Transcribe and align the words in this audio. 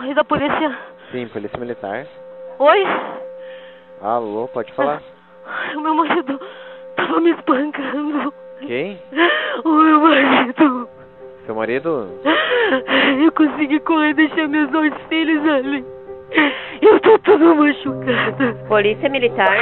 Oi, 0.00 0.14
da 0.14 0.24
polícia. 0.24 0.78
Sim, 1.10 1.26
polícia 1.28 1.58
militar. 1.58 2.06
Oi? 2.58 2.84
Alô, 4.00 4.48
pode 4.48 4.72
falar. 4.72 5.02
O 5.74 5.80
meu 5.80 5.94
marido 5.94 6.40
tava 6.96 7.20
me 7.20 7.30
espancando. 7.30 8.32
Quem? 8.60 9.00
O 9.64 9.68
meu 9.68 10.00
marido. 10.00 10.88
Seu 11.46 11.54
marido? 11.54 12.08
Eu 13.24 13.32
consegui 13.32 13.80
correr 13.80 14.10
e 14.10 14.14
deixar 14.14 14.48
meus 14.48 14.70
dois 14.70 14.92
filhos 15.08 15.44
ali. 15.48 15.84
Eu 16.82 17.00
tô 17.00 17.18
toda 17.20 17.54
machucada. 17.54 18.54
Polícia 18.68 19.08
Militar. 19.08 19.56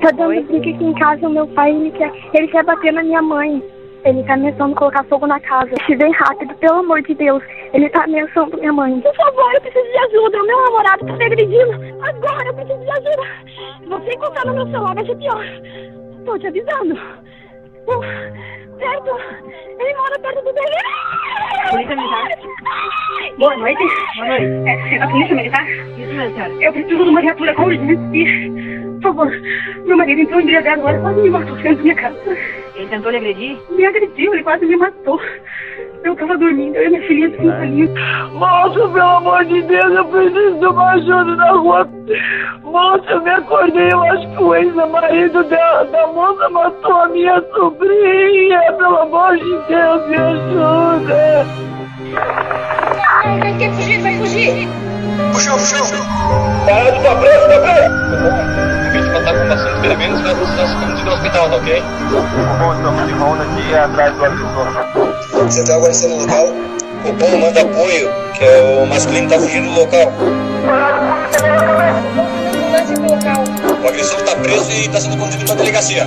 Tá 0.00 0.10
dando 0.10 0.42
briga 0.46 0.70
aqui 0.70 0.84
em 0.84 0.94
casa, 0.94 1.28
o 1.28 1.30
meu 1.30 1.46
pai, 1.48 1.70
ele 1.70 1.90
quer, 1.92 2.12
ele 2.34 2.48
quer 2.48 2.64
bater 2.64 2.92
na 2.92 3.02
minha 3.02 3.22
mãe. 3.22 3.62
Ele 4.04 4.22
tá 4.24 4.34
ameaçando 4.34 4.74
colocar 4.74 5.02
fogo 5.04 5.26
na 5.26 5.40
casa. 5.40 5.70
Se 5.86 5.96
vem 5.96 6.12
rápido, 6.12 6.54
pelo 6.56 6.80
amor 6.80 7.02
de 7.02 7.14
Deus. 7.14 7.42
Ele 7.72 7.88
tá 7.88 8.04
ameaçando 8.04 8.56
minha 8.58 8.72
mãe. 8.72 9.00
Por 9.00 9.14
favor, 9.16 9.54
eu 9.54 9.60
preciso 9.60 9.84
de 9.84 9.98
ajuda. 9.98 10.42
O 10.42 10.46
meu 10.46 10.64
namorado 10.64 11.06
tá 11.06 11.12
me 11.14 11.24
agredindo. 11.24 11.72
Agora 12.04 12.46
eu 12.46 12.54
preciso 12.54 12.80
de 12.80 12.90
ajuda. 12.90 13.22
Você 13.88 14.12
encontrar 14.12 14.46
no 14.46 14.54
meu 14.54 14.66
celular 14.66 14.94
vai 14.94 15.06
ser 15.06 15.16
pior. 15.16 15.44
Tô 16.24 16.38
te 16.38 16.46
avisando. 16.46 16.94
Uh, 17.86 18.00
Perto. 18.78 19.10
Ele 19.78 19.94
mora 19.94 20.18
perto 20.18 20.44
do 20.44 20.52
dele. 20.52 20.76
Polícia 21.70 21.96
Militar. 21.96 22.28
Boa 23.38 23.56
noite. 23.56 23.84
Boa 24.16 24.28
noite. 24.28 24.68
É, 24.68 24.94
é 24.96 25.02
a 25.02 25.08
polícia 25.08 25.36
militar? 25.36 25.68
Isso 25.68 26.14
mesmo, 26.14 26.34
senhora. 26.34 26.52
Eu 26.62 26.72
preciso 26.72 27.04
de 27.04 27.10
uma 27.10 27.20
viatura 27.20 27.54
com 27.54 27.64
urgência. 27.64 28.83
Por 29.04 29.14
favor, 29.14 29.30
meu 29.84 29.98
marido 29.98 30.22
entrou 30.22 30.40
embriagado 30.40 30.80
agora, 30.80 30.98
quase 31.00 31.20
me 31.20 31.28
matou 31.28 31.56
dentro 31.56 31.76
da 31.76 31.82
minha 31.82 31.94
casa. 31.94 32.16
Ele 32.74 32.86
tentou 32.88 33.10
lhe 33.10 33.18
agredir? 33.18 33.58
Me 33.68 33.84
agrediu, 33.84 34.32
ele 34.32 34.42
quase 34.42 34.64
me 34.64 34.76
matou. 34.78 35.20
Eu 36.02 36.16
tava 36.16 36.38
dormindo, 36.38 36.74
eu 36.74 36.86
e 36.86 36.88
minha 36.88 37.02
filhinha 37.02 37.28
de 37.28 37.36
cinco 37.36 37.52
aninhos. 37.52 37.90
Moço, 38.32 38.88
pelo 38.88 39.02
amor 39.02 39.44
de 39.44 39.60
Deus, 39.60 39.94
eu 39.94 40.06
preciso 40.06 40.58
de 40.58 40.66
uma 40.66 40.92
ajuda 40.92 41.36
na 41.36 41.50
rua. 41.50 41.88
Moço, 42.62 43.04
eu 43.10 43.20
me 43.20 43.30
acordei, 43.30 43.92
eu 43.92 44.02
acho 44.04 44.26
que 44.30 44.42
o 44.42 44.54
ex-marido 44.54 45.44
da, 45.44 45.82
da 45.82 46.06
moça 46.06 46.48
matou 46.48 47.02
a 47.02 47.08
minha 47.08 47.42
sobrinha. 47.54 48.72
Pelo 48.78 48.96
amor 49.02 49.36
de 49.36 49.58
Deus, 49.68 50.08
me 50.08 50.16
ajuda. 50.16 51.46
Ai, 53.22 53.38
vai 53.38 53.58
ter 53.58 53.68
que 53.68 53.74
fugir, 53.74 54.00
vai 54.00 54.14
fugir. 54.16 54.68
Puxou, 55.32 55.58
puxou. 55.58 55.98
Parado, 56.66 57.02
tá 57.02 57.14
preso, 57.16 57.48
tá 57.48 57.60
preso! 57.60 58.93
Tá 59.24 59.32
com 59.32 59.48
bastante 59.48 59.80
ferimentos, 59.80 60.20
vai 60.20 60.34
precisar 60.34 60.68
ser 60.68 60.74
conduzido 60.74 61.08
ao 61.08 61.16
hospital, 61.16 61.48
tá 61.48 61.56
ok? 61.56 61.82
Bom, 62.58 62.74
estamos 62.74 63.06
de 63.06 63.12
ronda 63.14 63.42
aqui 63.42 63.74
atrás 63.74 64.16
do 64.16 64.24
agressor. 64.24 65.44
Você 65.44 65.64
tá 65.64 65.74
agora 65.76 65.92
no 65.92 66.16
local? 66.20 66.46
O 67.06 67.12
bom 67.12 67.38
manda 67.38 67.62
apoio, 67.62 68.10
que 68.34 68.44
é 68.44 68.82
o 68.82 68.86
masculino 68.86 69.28
tá 69.28 69.38
fugindo 69.38 69.68
do 69.72 69.80
local. 69.80 70.12
O 73.82 73.88
agressor 73.88 74.22
tá 74.22 74.36
preso 74.36 74.70
e 74.70 74.88
tá 74.88 75.00
sendo 75.00 75.16
conduzido 75.16 75.46
pra 75.46 75.54
delegacia. 75.54 76.06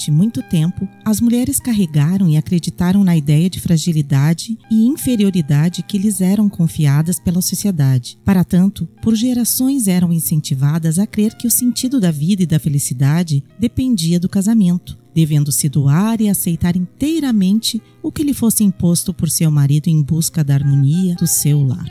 Durante 0.00 0.10
muito 0.10 0.42
tempo, 0.42 0.88
as 1.04 1.20
mulheres 1.20 1.60
carregaram 1.60 2.26
e 2.26 2.38
acreditaram 2.38 3.04
na 3.04 3.14
ideia 3.14 3.50
de 3.50 3.60
fragilidade 3.60 4.56
e 4.70 4.86
inferioridade 4.86 5.82
que 5.82 5.98
lhes 5.98 6.22
eram 6.22 6.48
confiadas 6.48 7.20
pela 7.20 7.42
sociedade. 7.42 8.18
Para 8.24 8.42
tanto, 8.42 8.86
por 9.02 9.14
gerações 9.14 9.86
eram 9.86 10.10
incentivadas 10.10 10.98
a 10.98 11.06
crer 11.06 11.34
que 11.34 11.46
o 11.46 11.50
sentido 11.50 12.00
da 12.00 12.10
vida 12.10 12.42
e 12.42 12.46
da 12.46 12.58
felicidade 12.58 13.44
dependia 13.58 14.18
do 14.18 14.26
casamento, 14.26 14.96
devendo 15.14 15.52
se 15.52 15.68
doar 15.68 16.18
e 16.22 16.30
aceitar 16.30 16.76
inteiramente 16.76 17.82
o 18.02 18.10
que 18.10 18.22
lhe 18.22 18.32
fosse 18.32 18.64
imposto 18.64 19.12
por 19.12 19.28
seu 19.28 19.50
marido 19.50 19.88
em 19.88 20.02
busca 20.02 20.42
da 20.42 20.54
harmonia 20.54 21.14
do 21.16 21.26
seu 21.26 21.62
lar. 21.62 21.90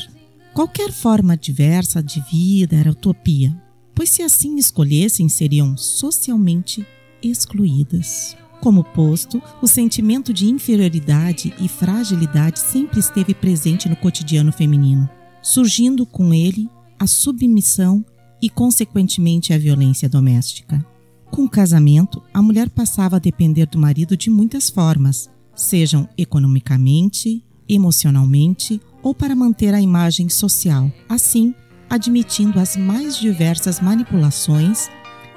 Qualquer 0.52 0.92
forma 0.92 1.38
diversa 1.38 2.02
de 2.02 2.24
vida 2.32 2.76
era 2.76 2.90
utopia, 2.90 3.56
pois 3.94 4.10
se 4.10 4.24
assim 4.24 4.58
escolhessem 4.58 5.30
seriam 5.30 5.78
socialmente 5.78 6.84
excluídas. 7.22 8.36
Como 8.62 8.84
posto, 8.84 9.42
o 9.62 9.68
sentimento 9.68 10.34
de 10.34 10.48
inferioridade 10.48 11.54
e 11.60 11.68
fragilidade 11.68 12.60
sempre 12.60 13.00
esteve 13.00 13.34
presente 13.34 13.88
no 13.88 13.96
cotidiano 13.96 14.52
feminino, 14.52 15.10
surgindo 15.42 16.06
com 16.06 16.34
ele 16.34 16.70
a 17.00 17.08
submissão 17.08 18.04
e, 18.42 18.50
consequentemente, 18.50 19.54
a 19.54 19.58
violência 19.58 20.10
doméstica. 20.10 20.86
Com 21.32 21.46
o 21.46 21.50
casamento, 21.50 22.22
a 22.34 22.42
mulher 22.42 22.70
passava 22.70 23.16
a 23.16 23.20
depender 23.20 23.66
do 23.68 23.80
marido 23.80 24.18
de 24.18 24.30
muitas 24.30 24.70
formas, 24.70 25.30
sejam 25.56 26.10
economicamente, 26.18 27.44
emocionalmente 27.68 28.82
ou 29.02 29.14
para 29.14 29.36
manter 29.36 29.74
a 29.74 29.82
imagem 29.82 30.28
social, 30.28 30.92
assim 31.08 31.54
admitindo 31.90 32.60
as 32.60 32.78
mais 32.78 33.18
diversas 33.18 33.80
manipulações 33.80 34.90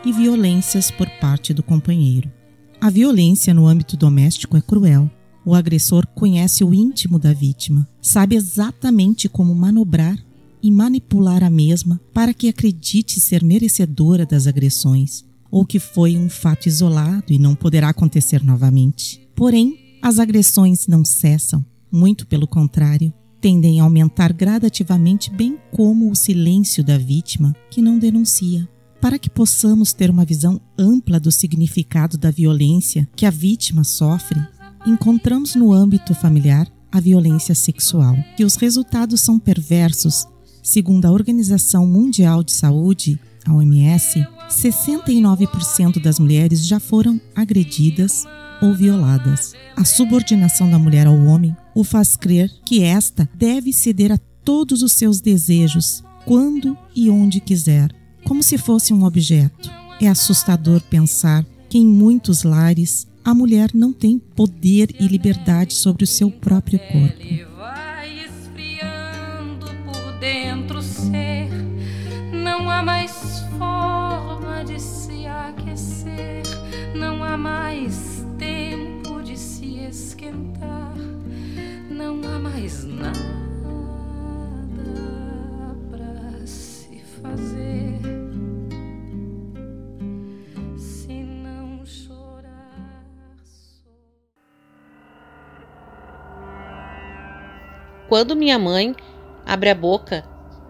e 0.04 0.12
violências 0.12 0.90
por 0.90 1.08
parte 1.20 1.54
do 1.54 1.62
companheiro. 1.62 2.30
A 2.80 2.90
violência 2.90 3.54
no 3.54 3.66
âmbito 3.66 3.96
doméstico 3.96 4.56
é 4.56 4.60
cruel. 4.60 5.10
O 5.44 5.54
agressor 5.54 6.06
conhece 6.08 6.64
o 6.64 6.72
íntimo 6.74 7.18
da 7.18 7.32
vítima, 7.32 7.88
sabe 8.00 8.36
exatamente 8.36 9.28
como 9.28 9.54
manobrar 9.54 10.16
e 10.62 10.70
manipular 10.70 11.42
a 11.42 11.50
mesma 11.50 12.00
para 12.12 12.32
que 12.32 12.48
acredite 12.48 13.20
ser 13.20 13.42
merecedora 13.42 14.24
das 14.24 14.46
agressões, 14.46 15.24
ou 15.50 15.66
que 15.66 15.78
foi 15.78 16.16
um 16.16 16.28
fato 16.28 16.66
isolado 16.66 17.32
e 17.32 17.38
não 17.38 17.54
poderá 17.54 17.88
acontecer 17.88 18.42
novamente. 18.44 19.28
Porém, 19.34 19.76
as 20.00 20.18
agressões 20.18 20.86
não 20.86 21.04
cessam, 21.04 21.64
muito 21.90 22.26
pelo 22.26 22.46
contrário, 22.46 23.12
tendem 23.40 23.80
a 23.80 23.84
aumentar 23.84 24.32
gradativamente, 24.32 25.30
bem 25.30 25.58
como 25.72 26.10
o 26.10 26.16
silêncio 26.16 26.84
da 26.84 26.96
vítima 26.96 27.54
que 27.68 27.82
não 27.82 27.98
denuncia. 27.98 28.68
Para 29.02 29.18
que 29.18 29.28
possamos 29.28 29.92
ter 29.92 30.08
uma 30.08 30.24
visão 30.24 30.60
ampla 30.78 31.18
do 31.18 31.32
significado 31.32 32.16
da 32.16 32.30
violência 32.30 33.08
que 33.16 33.26
a 33.26 33.30
vítima 33.30 33.82
sofre, 33.82 34.40
encontramos 34.86 35.56
no 35.56 35.72
âmbito 35.72 36.14
familiar 36.14 36.68
a 36.90 37.00
violência 37.00 37.52
sexual, 37.52 38.16
que 38.36 38.44
os 38.44 38.54
resultados 38.54 39.20
são 39.20 39.40
perversos. 39.40 40.24
Segundo 40.62 41.06
a 41.06 41.10
Organização 41.10 41.84
Mundial 41.84 42.44
de 42.44 42.52
Saúde, 42.52 43.18
a 43.44 43.52
OMS, 43.52 44.24
69% 44.48 46.00
das 46.00 46.20
mulheres 46.20 46.64
já 46.64 46.78
foram 46.78 47.20
agredidas 47.34 48.24
ou 48.62 48.72
violadas. 48.72 49.52
A 49.76 49.84
subordinação 49.84 50.70
da 50.70 50.78
mulher 50.78 51.08
ao 51.08 51.18
homem 51.24 51.56
o 51.74 51.82
faz 51.82 52.14
crer 52.14 52.48
que 52.64 52.84
esta 52.84 53.28
deve 53.34 53.72
ceder 53.72 54.12
a 54.12 54.18
todos 54.44 54.80
os 54.80 54.92
seus 54.92 55.20
desejos, 55.20 56.04
quando 56.24 56.78
e 56.94 57.10
onde 57.10 57.40
quiser, 57.40 57.90
como 58.24 58.42
se 58.42 58.58
fosse 58.58 58.92
um 58.92 59.04
objeto. 59.04 59.70
É 60.00 60.08
assustador 60.08 60.80
pensar 60.82 61.44
que 61.68 61.78
em 61.78 61.86
muitos 61.86 62.42
lares 62.42 63.06
a 63.24 63.34
mulher 63.34 63.70
não 63.72 63.92
tem 63.92 64.18
poder 64.18 64.94
e 64.98 65.06
liberdade 65.06 65.74
sobre 65.74 66.04
o 66.04 66.06
seu 66.06 66.30
próprio 66.30 66.78
corpo. 66.78 67.16
Ele 67.20 67.44
vai 67.56 68.24
esfriando 68.24 69.66
por 69.84 70.18
dentro 70.18 70.78
o 70.78 70.82
ser. 70.82 71.48
Não 72.32 72.68
há 72.68 72.82
mais 72.82 73.44
forma 73.58 74.64
de 74.64 74.80
se 74.80 75.26
aquecer. 75.26 76.42
Não 76.96 77.22
há 77.22 77.36
mais 77.36 78.24
tempo 78.38 79.22
de 79.22 79.38
se 79.38 79.78
esquentar. 79.88 80.96
Não 81.90 82.20
há 82.24 82.38
mais 82.38 82.84
nada 82.84 83.41
fazer. 87.32 87.98
Se 90.76 91.12
não 91.12 91.84
chorar. 91.86 93.04
Quando 98.08 98.36
minha 98.36 98.58
mãe 98.58 98.94
abre 99.46 99.70
a 99.70 99.74
boca 99.74 100.24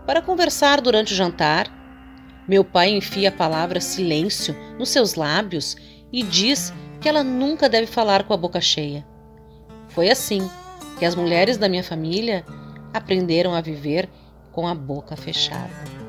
para 0.06 0.22
conversar 0.22 0.80
durante 0.80 1.12
o 1.12 1.16
jantar, 1.16 1.66
meu 2.46 2.64
pai 2.64 2.90
enfia 2.90 3.28
a 3.28 3.32
palavra 3.32 3.80
silêncio 3.80 4.54
nos 4.78 4.90
seus 4.90 5.14
lábios 5.14 5.76
e 6.12 6.22
diz 6.22 6.72
que 7.00 7.08
ela 7.08 7.24
nunca 7.24 7.68
deve 7.68 7.86
falar 7.86 8.24
com 8.24 8.34
a 8.34 8.36
boca 8.36 8.60
cheia. 8.60 9.04
Foi 9.88 10.10
assim 10.10 10.48
que 10.98 11.04
as 11.04 11.14
mulheres 11.14 11.56
da 11.56 11.68
minha 11.68 11.82
família 11.82 12.44
aprenderam 12.94 13.54
a 13.54 13.60
viver 13.60 14.08
com 14.52 14.66
a 14.66 14.74
boca 14.74 15.16
fechada. 15.16 16.01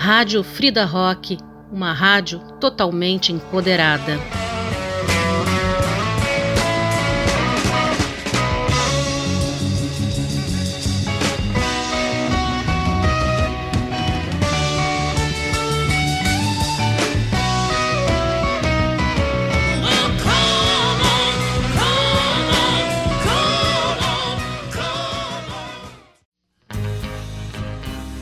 Rádio 0.00 0.44
Frida 0.44 0.84
Rock, 0.84 1.36
uma 1.72 1.92
rádio 1.92 2.38
totalmente 2.60 3.32
empoderada. 3.32 4.16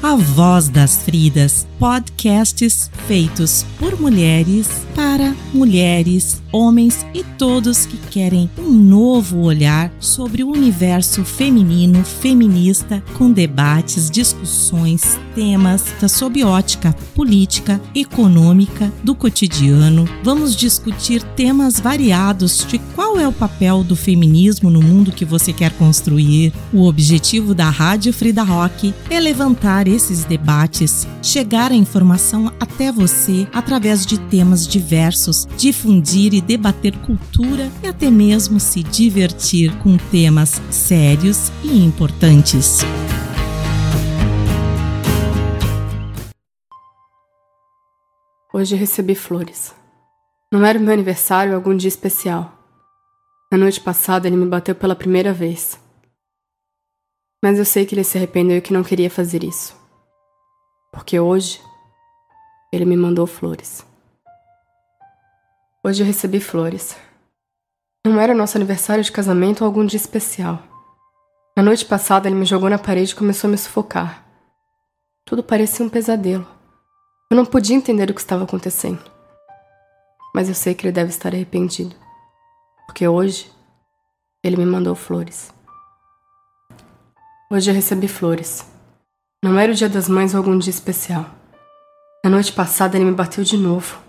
A 0.08 0.14
Voz 0.14 0.68
das 0.68 0.98
Fridas, 0.98 1.66
podcasts 1.80 2.88
feitos 3.08 3.66
por 3.76 3.95
mulheres, 3.98 4.87
para 4.94 5.34
mulheres, 5.52 6.43
homens 6.52 7.06
e 7.14 7.22
todos 7.22 7.87
que 7.87 7.96
querem 7.96 8.50
um 8.58 8.70
novo 8.70 9.40
olhar 9.40 9.93
sobre 10.00 10.43
o 10.43 10.50
universo 10.50 11.25
feminino, 11.25 12.04
feminista, 12.04 13.02
com 13.16 13.31
debates, 13.31 14.10
discussões, 14.10 15.19
temas 15.34 15.84
da 16.00 16.08
sob 16.08 16.43
ótica 16.44 16.94
política, 17.14 17.81
econômica, 17.94 18.93
do 19.02 19.14
cotidiano. 19.14 20.08
Vamos 20.22 20.54
discutir 20.54 21.22
temas 21.22 21.81
variados 21.81 22.66
de 22.66 22.78
qual 22.94 23.19
é 23.19 23.26
o 23.26 23.32
papel 23.32 23.82
do 23.82 23.96
feminismo 23.96 24.70
no 24.70 24.82
mundo 24.82 25.12
que 25.12 25.25
você 25.25 25.52
quer 25.52 25.72
construir. 25.72 26.52
O 26.72 26.87
objetivo 26.87 27.54
da 27.54 27.70
Rádio 27.70 28.12
Frida 28.12 28.42
Rock 28.42 28.94
é 29.10 29.20
levantar 29.20 29.88
esses 29.88 30.25
debates, 30.25 31.06
chegar 31.22 31.70
a 31.70 31.76
informação 31.76 32.52
até 32.58 32.90
você 32.92 33.46
através 33.52 33.85
de 33.94 34.18
temas 34.18 34.66
diversos, 34.66 35.46
difundir 35.56 36.34
e 36.34 36.40
debater 36.40 36.96
cultura 36.98 37.70
e 37.84 37.86
até 37.86 38.10
mesmo 38.10 38.58
se 38.58 38.82
divertir 38.82 39.72
com 39.78 39.96
temas 39.96 40.60
sérios 40.70 41.52
e 41.62 41.84
importantes. 41.84 42.80
Hoje 48.52 48.74
recebi 48.74 49.14
flores. 49.14 49.72
Não 50.52 50.64
era 50.64 50.78
o 50.78 50.82
meu 50.82 50.92
aniversário 50.92 51.52
ou 51.52 51.56
algum 51.56 51.76
dia 51.76 51.88
especial. 51.88 52.52
Na 53.52 53.58
noite 53.58 53.80
passada 53.80 54.26
ele 54.26 54.36
me 54.36 54.46
bateu 54.46 54.74
pela 54.74 54.96
primeira 54.96 55.32
vez. 55.32 55.78
Mas 57.40 57.58
eu 57.58 57.64
sei 57.64 57.86
que 57.86 57.94
ele 57.94 58.02
se 58.02 58.18
arrependeu 58.18 58.56
e 58.56 58.60
que 58.60 58.72
não 58.72 58.82
queria 58.82 59.08
fazer 59.08 59.44
isso. 59.44 59.76
Porque 60.92 61.20
hoje 61.20 61.60
ele 62.72 62.84
me 62.84 62.96
mandou 62.96 63.26
flores. 63.26 63.86
Hoje 65.84 66.02
eu 66.02 66.06
recebi 66.06 66.40
flores. 66.40 66.96
Não 68.04 68.20
era 68.20 68.34
nosso 68.34 68.56
aniversário 68.56 69.04
de 69.04 69.12
casamento 69.12 69.62
ou 69.62 69.66
algum 69.66 69.84
dia 69.86 69.96
especial. 69.96 70.62
Na 71.56 71.62
noite 71.62 71.84
passada 71.84 72.28
ele 72.28 72.36
me 72.36 72.44
jogou 72.44 72.68
na 72.68 72.78
parede 72.78 73.12
e 73.12 73.16
começou 73.16 73.48
a 73.48 73.50
me 73.50 73.58
sufocar. 73.58 74.24
Tudo 75.24 75.42
parecia 75.42 75.84
um 75.84 75.88
pesadelo. 75.88 76.46
Eu 77.30 77.36
não 77.36 77.46
podia 77.46 77.76
entender 77.76 78.10
o 78.10 78.14
que 78.14 78.20
estava 78.20 78.44
acontecendo. 78.44 79.02
Mas 80.34 80.48
eu 80.48 80.54
sei 80.54 80.74
que 80.74 80.86
ele 80.86 80.92
deve 80.92 81.10
estar 81.10 81.32
arrependido. 81.32 81.96
Porque 82.86 83.06
hoje 83.08 83.50
ele 84.42 84.56
me 84.56 84.66
mandou 84.66 84.94
flores. 84.94 85.52
Hoje 87.50 87.70
eu 87.70 87.74
recebi 87.74 88.06
flores. 88.06 88.68
Não 89.42 89.58
era 89.58 89.72
o 89.72 89.74
dia 89.74 89.88
das 89.88 90.08
mães 90.08 90.34
ou 90.34 90.38
algum 90.38 90.58
dia 90.58 90.70
especial. 90.70 91.35
Na 92.26 92.31
noite 92.31 92.52
passada 92.52 92.96
ele 92.96 93.05
me 93.05 93.12
bateu 93.12 93.44
de 93.44 93.56
novo. 93.56 94.02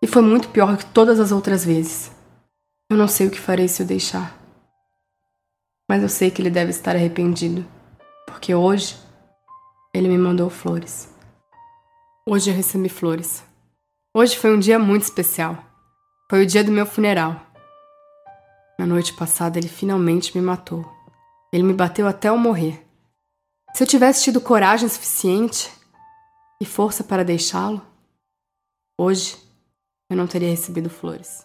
E 0.00 0.06
foi 0.06 0.22
muito 0.22 0.48
pior 0.48 0.74
que 0.74 0.86
todas 0.86 1.20
as 1.20 1.32
outras 1.32 1.62
vezes. 1.62 2.10
Eu 2.90 2.96
não 2.96 3.06
sei 3.06 3.26
o 3.26 3.30
que 3.30 3.38
farei 3.38 3.68
se 3.68 3.82
o 3.82 3.84
deixar. 3.84 4.34
Mas 5.86 6.02
eu 6.02 6.08
sei 6.08 6.30
que 6.30 6.40
ele 6.40 6.48
deve 6.48 6.70
estar 6.70 6.96
arrependido. 6.96 7.62
Porque 8.26 8.54
hoje 8.54 8.96
ele 9.92 10.08
me 10.08 10.16
mandou 10.16 10.48
flores. 10.48 11.12
Hoje 12.26 12.50
eu 12.50 12.56
recebi 12.56 12.88
flores. 12.88 13.44
Hoje 14.16 14.34
foi 14.34 14.56
um 14.56 14.58
dia 14.58 14.78
muito 14.78 15.02
especial. 15.02 15.62
Foi 16.30 16.44
o 16.44 16.46
dia 16.46 16.64
do 16.64 16.72
meu 16.72 16.86
funeral. 16.86 17.38
Na 18.78 18.86
noite 18.86 19.12
passada 19.12 19.58
ele 19.58 19.68
finalmente 19.68 20.34
me 20.34 20.42
matou. 20.42 20.90
Ele 21.52 21.64
me 21.64 21.74
bateu 21.74 22.08
até 22.08 22.30
eu 22.30 22.38
morrer. 22.38 22.82
Se 23.74 23.82
eu 23.82 23.86
tivesse 23.86 24.24
tido 24.24 24.40
coragem 24.40 24.88
suficiente 24.88 25.81
e 26.62 26.64
força 26.64 27.02
para 27.02 27.24
deixá-lo, 27.24 27.82
hoje 28.96 29.36
eu 30.08 30.16
não 30.16 30.28
teria 30.28 30.48
recebido 30.48 30.88
flores. 30.88 31.44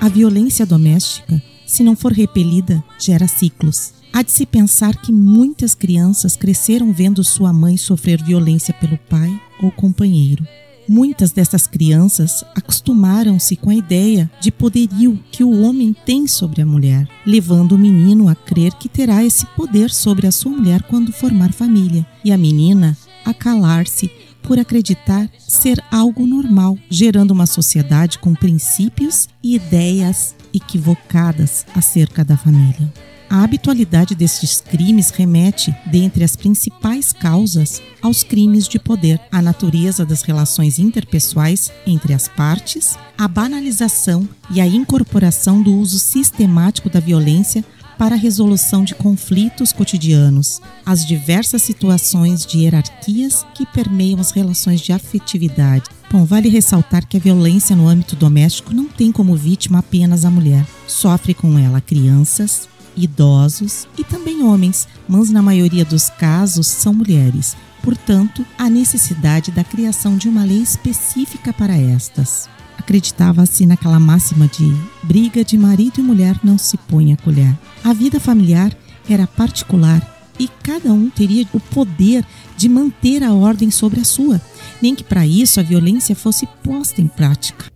A 0.00 0.08
violência 0.08 0.64
doméstica, 0.64 1.40
se 1.66 1.84
não 1.84 1.94
for 1.94 2.12
repelida, 2.12 2.82
gera 2.98 3.28
ciclos. 3.28 3.92
Há 4.10 4.22
de 4.22 4.32
se 4.32 4.46
pensar 4.46 4.96
que 5.02 5.12
muitas 5.12 5.74
crianças 5.74 6.34
cresceram 6.34 6.94
vendo 6.94 7.22
sua 7.22 7.52
mãe 7.52 7.76
sofrer 7.76 8.22
violência 8.24 8.72
pelo 8.72 8.96
pai 8.96 9.30
ou 9.62 9.70
companheiro. 9.70 10.46
Muitas 10.88 11.30
dessas 11.30 11.66
crianças 11.66 12.44
acostumaram-se 12.54 13.56
com 13.56 13.70
a 13.70 13.74
ideia 13.74 14.30
de 14.40 14.50
poderio 14.50 15.18
que 15.30 15.44
o 15.44 15.62
homem 15.62 15.94
tem 16.04 16.26
sobre 16.26 16.60
a 16.60 16.66
mulher, 16.66 17.08
levando 17.24 17.72
o 17.72 17.78
menino 17.78 18.28
a 18.28 18.34
crer 18.34 18.72
que 18.74 18.88
terá 18.88 19.24
esse 19.24 19.46
poder 19.46 19.90
sobre 19.90 20.26
a 20.26 20.32
sua 20.32 20.52
mulher 20.52 20.82
quando 20.82 21.12
formar 21.12 21.52
família, 21.52 22.06
e 22.24 22.32
a 22.32 22.38
menina 22.38 22.96
a 23.24 23.32
calar-se 23.32 24.10
por 24.42 24.58
acreditar 24.58 25.30
ser 25.38 25.82
algo 25.90 26.26
normal, 26.26 26.76
gerando 26.90 27.30
uma 27.30 27.46
sociedade 27.46 28.18
com 28.18 28.34
princípios 28.34 29.28
e 29.42 29.54
ideias 29.54 30.34
equivocadas 30.52 31.64
acerca 31.74 32.24
da 32.24 32.36
família. 32.36 32.92
A 33.32 33.44
habitualidade 33.44 34.14
destes 34.14 34.60
crimes 34.60 35.08
remete, 35.08 35.74
dentre 35.86 36.22
as 36.22 36.36
principais 36.36 37.14
causas, 37.14 37.80
aos 38.02 38.22
crimes 38.22 38.68
de 38.68 38.78
poder, 38.78 39.18
à 39.32 39.40
natureza 39.40 40.04
das 40.04 40.20
relações 40.20 40.78
interpessoais 40.78 41.72
entre 41.86 42.12
as 42.12 42.28
partes, 42.28 42.94
a 43.16 43.26
banalização 43.26 44.28
e 44.50 44.60
a 44.60 44.66
incorporação 44.66 45.62
do 45.62 45.74
uso 45.74 45.98
sistemático 45.98 46.90
da 46.90 47.00
violência 47.00 47.64
para 47.96 48.16
a 48.16 48.18
resolução 48.18 48.84
de 48.84 48.94
conflitos 48.94 49.72
cotidianos, 49.72 50.60
as 50.84 51.06
diversas 51.06 51.62
situações 51.62 52.44
de 52.44 52.58
hierarquias 52.58 53.46
que 53.54 53.64
permeiam 53.64 54.20
as 54.20 54.30
relações 54.30 54.82
de 54.82 54.92
afetividade. 54.92 55.88
Bom, 56.10 56.26
vale 56.26 56.50
ressaltar 56.50 57.06
que 57.06 57.16
a 57.16 57.20
violência 57.20 57.74
no 57.74 57.88
âmbito 57.88 58.14
doméstico 58.14 58.74
não 58.74 58.88
tem 58.88 59.10
como 59.10 59.34
vítima 59.34 59.78
apenas 59.78 60.26
a 60.26 60.30
mulher. 60.30 60.66
Sofre 60.86 61.32
com 61.32 61.58
ela 61.58 61.80
crianças, 61.80 62.68
idosos 62.96 63.86
e 63.98 64.04
também 64.04 64.42
homens, 64.42 64.88
mas 65.08 65.30
na 65.30 65.42
maioria 65.42 65.84
dos 65.84 66.10
casos 66.10 66.66
são 66.66 66.92
mulheres. 66.92 67.56
Portanto, 67.82 68.46
há 68.56 68.70
necessidade 68.70 69.50
da 69.50 69.64
criação 69.64 70.16
de 70.16 70.28
uma 70.28 70.44
lei 70.44 70.62
específica 70.62 71.52
para 71.52 71.76
estas. 71.76 72.48
Acreditava-se 72.78 73.66
naquela 73.66 73.98
máxima 73.98 74.46
de 74.46 74.74
briga 75.02 75.44
de 75.44 75.58
marido 75.58 76.00
e 76.00 76.02
mulher 76.02 76.38
não 76.42 76.56
se 76.56 76.76
põe 76.76 77.12
a 77.12 77.16
colher. 77.16 77.56
A 77.82 77.92
vida 77.92 78.20
familiar 78.20 78.76
era 79.08 79.26
particular 79.26 80.00
e 80.38 80.48
cada 80.62 80.92
um 80.92 81.10
teria 81.10 81.46
o 81.52 81.60
poder 81.60 82.24
de 82.56 82.68
manter 82.68 83.22
a 83.22 83.32
ordem 83.32 83.70
sobre 83.70 84.00
a 84.00 84.04
sua, 84.04 84.40
nem 84.80 84.94
que 84.94 85.04
para 85.04 85.26
isso 85.26 85.60
a 85.60 85.62
violência 85.62 86.14
fosse 86.14 86.46
posta 86.62 87.00
em 87.00 87.08
prática. 87.08 87.66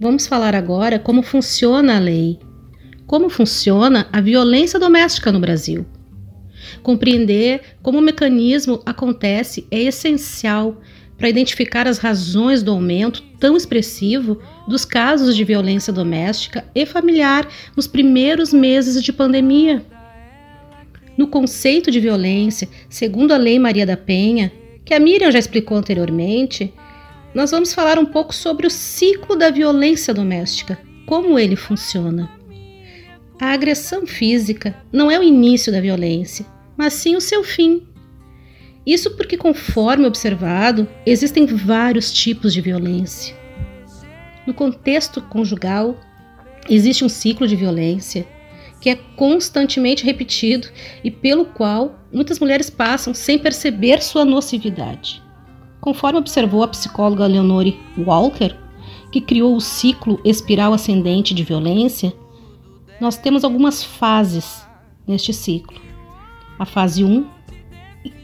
Vamos 0.00 0.26
falar 0.26 0.54
agora 0.54 0.98
como 0.98 1.22
funciona 1.22 1.96
a 1.96 2.00
lei 2.00 2.38
como 3.12 3.28
funciona 3.28 4.08
a 4.10 4.22
violência 4.22 4.80
doméstica 4.80 5.30
no 5.30 5.38
Brasil. 5.38 5.84
Compreender 6.82 7.60
como 7.82 7.98
o 7.98 8.00
mecanismo 8.00 8.80
acontece 8.86 9.66
é 9.70 9.82
essencial 9.82 10.80
para 11.18 11.28
identificar 11.28 11.86
as 11.86 11.98
razões 11.98 12.62
do 12.62 12.70
aumento 12.70 13.22
tão 13.38 13.54
expressivo 13.54 14.40
dos 14.66 14.86
casos 14.86 15.36
de 15.36 15.44
violência 15.44 15.92
doméstica 15.92 16.64
e 16.74 16.86
familiar 16.86 17.46
nos 17.76 17.86
primeiros 17.86 18.50
meses 18.50 19.04
de 19.04 19.12
pandemia. 19.12 19.84
No 21.14 21.26
conceito 21.26 21.90
de 21.90 22.00
violência, 22.00 22.66
segundo 22.88 23.32
a 23.32 23.36
Lei 23.36 23.58
Maria 23.58 23.84
da 23.84 23.94
Penha, 23.94 24.50
que 24.86 24.94
a 24.94 24.98
Miriam 24.98 25.30
já 25.30 25.38
explicou 25.38 25.76
anteriormente, 25.76 26.72
nós 27.34 27.50
vamos 27.50 27.74
falar 27.74 27.98
um 27.98 28.06
pouco 28.06 28.34
sobre 28.34 28.66
o 28.66 28.70
ciclo 28.70 29.36
da 29.36 29.50
violência 29.50 30.14
doméstica, 30.14 30.78
como 31.04 31.38
ele 31.38 31.56
funciona. 31.56 32.40
A 33.42 33.52
agressão 33.52 34.06
física 34.06 34.74
não 34.92 35.10
é 35.10 35.18
o 35.18 35.22
início 35.22 35.72
da 35.72 35.80
violência, 35.80 36.46
mas 36.76 36.92
sim 36.94 37.16
o 37.16 37.20
seu 37.20 37.42
fim. 37.42 37.88
Isso 38.86 39.16
porque, 39.16 39.36
conforme 39.36 40.06
observado, 40.06 40.88
existem 41.04 41.44
vários 41.46 42.12
tipos 42.12 42.54
de 42.54 42.60
violência. 42.60 43.36
No 44.46 44.54
contexto 44.54 45.20
conjugal, 45.22 45.98
Existe 46.68 47.04
um 47.04 47.08
ciclo 47.08 47.46
de 47.46 47.56
violência 47.56 48.26
que 48.80 48.90
é 48.90 48.96
constantemente 49.16 50.04
repetido 50.04 50.68
e 51.04 51.10
pelo 51.10 51.44
qual 51.44 52.00
muitas 52.12 52.40
mulheres 52.40 52.68
passam 52.68 53.14
sem 53.14 53.38
perceber 53.38 54.02
sua 54.02 54.24
nocividade. 54.24 55.22
Conforme 55.80 56.18
observou 56.18 56.64
a 56.64 56.68
psicóloga 56.68 57.26
Leonore 57.26 57.78
Walker, 57.96 58.56
que 59.12 59.20
criou 59.20 59.54
o 59.54 59.60
ciclo 59.60 60.20
espiral 60.24 60.72
ascendente 60.72 61.32
de 61.32 61.44
violência, 61.44 62.12
nós 63.02 63.16
temos 63.16 63.42
algumas 63.42 63.82
fases 63.82 64.64
neste 65.04 65.32
ciclo. 65.32 65.76
A 66.56 66.64
fase 66.64 67.02
1 67.02 67.26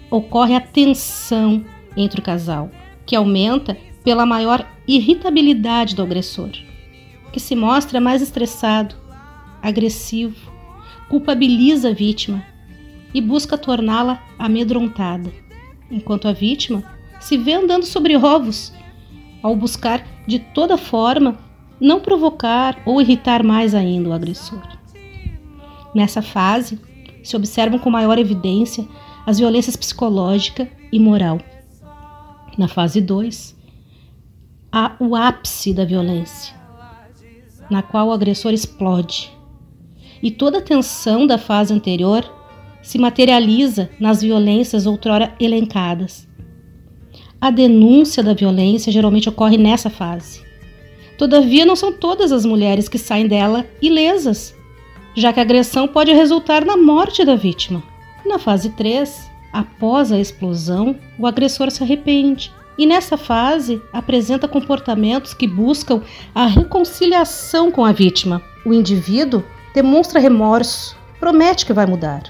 ocorre 0.09 0.55
a 0.55 0.61
tensão 0.61 1.65
entre 1.97 2.21
o 2.21 2.23
casal, 2.23 2.71
que 3.05 3.17
aumenta 3.17 3.77
pela 4.05 4.25
maior 4.25 4.65
irritabilidade 4.87 5.97
do 5.97 6.03
agressor, 6.03 6.53
que 7.33 7.41
se 7.41 7.57
mostra 7.57 8.01
mais 8.01 8.23
estressado, 8.23 8.95
agressivo, 9.61 10.49
culpabiliza 11.09 11.89
a 11.89 11.93
vítima 11.93 12.47
e 13.13 13.21
busca 13.21 13.59
torná-la 13.59 14.23
amedrontada, 14.39 15.33
enquanto 15.91 16.29
a 16.29 16.33
vítima 16.33 16.85
se 17.19 17.37
vê 17.37 17.55
andando 17.55 17.85
sobre 17.85 18.17
ovos 18.17 18.73
ao 19.43 19.57
buscar 19.57 20.07
de 20.25 20.39
toda 20.39 20.79
forma 20.79 21.48
não 21.81 22.01
provocar 22.01 22.81
ou 22.85 23.01
irritar 23.01 23.43
mais 23.43 23.75
ainda 23.75 24.09
o 24.09 24.13
agressor. 24.13 24.63
Nessa 25.95 26.23
fase, 26.23 26.79
se 27.23 27.37
observam 27.37 27.79
com 27.79 27.91
maior 27.91 28.19
evidência 28.19 28.87
as 29.27 29.39
violências 29.39 29.77
psicológica 29.77 30.69
e 30.91 30.99
moral. 30.99 31.39
Na 32.57 32.67
fase 32.67 33.01
2, 33.01 33.57
há 34.73 34.97
o 34.99 35.15
ápice 35.15 35.73
da 35.73 35.85
violência, 35.85 36.55
na 37.71 37.83
qual 37.83 38.09
o 38.09 38.13
agressor 38.13 38.53
explode. 38.53 39.31
E 40.23 40.31
toda 40.31 40.59
a 40.59 40.63
tensão 40.63 41.27
da 41.27 41.39
fase 41.39 41.73
anterior 41.73 42.25
se 42.83 42.99
materializa 42.99 43.91
nas 44.01 44.23
violências 44.23 44.87
outrora 44.87 45.35
elencadas. 45.39 46.27
A 47.41 47.51
denúncia 47.51 48.23
da 48.23 48.35
violência 48.35 48.91
geralmente 48.91 49.29
ocorre 49.29 49.57
nessa 49.57 49.91
fase. 49.91 50.48
Todavia, 51.19 51.67
não 51.67 51.75
são 51.75 51.93
todas 51.93 52.31
as 52.31 52.47
mulheres 52.47 52.89
que 52.89 52.97
saem 52.97 53.27
dela 53.27 53.67
ilesas, 53.83 54.55
já 55.17 55.33
que 55.33 55.41
a 55.41 55.43
agressão 55.43 55.89
pode 55.89 56.13
resultar 56.13 56.65
na 56.65 56.77
morte 56.77 57.25
da 57.25 57.35
vítima. 57.35 57.83
Na 58.25 58.39
fase 58.39 58.71
3, 58.71 59.29
após 59.53 60.13
a 60.13 60.19
explosão, 60.21 60.95
o 61.19 61.27
agressor 61.27 61.73
se 61.73 61.83
arrepende 61.83 62.53
e 62.79 62.87
nessa 62.87 63.17
fase 63.17 63.83
apresenta 63.93 64.47
comportamentos 64.47 65.35
que 65.35 65.49
buscam 65.49 66.03
a 66.33 66.47
reconciliação 66.47 67.73
com 67.73 67.85
a 67.85 67.91
vítima. 67.91 68.41
O 68.65 68.73
indivíduo 68.73 69.43
demonstra 69.75 70.21
remorso, 70.21 70.97
promete 71.19 71.67
que 71.67 71.73
vai 71.73 71.85
mudar, 71.85 72.23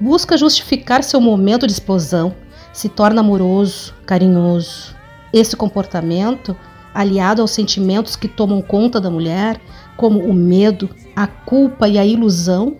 busca 0.00 0.36
justificar 0.36 1.04
seu 1.04 1.20
momento 1.20 1.64
de 1.64 1.72
explosão, 1.72 2.34
se 2.72 2.88
torna 2.88 3.20
amoroso, 3.20 3.94
carinhoso. 4.04 4.96
Esse 5.32 5.56
comportamento, 5.56 6.56
aliado 6.96 7.42
aos 7.42 7.50
sentimentos 7.50 8.16
que 8.16 8.26
tomam 8.26 8.62
conta 8.62 8.98
da 8.98 9.10
mulher, 9.10 9.60
como 9.98 10.20
o 10.20 10.32
medo, 10.32 10.88
a 11.14 11.26
culpa 11.26 11.86
e 11.86 11.98
a 11.98 12.06
ilusão, 12.06 12.78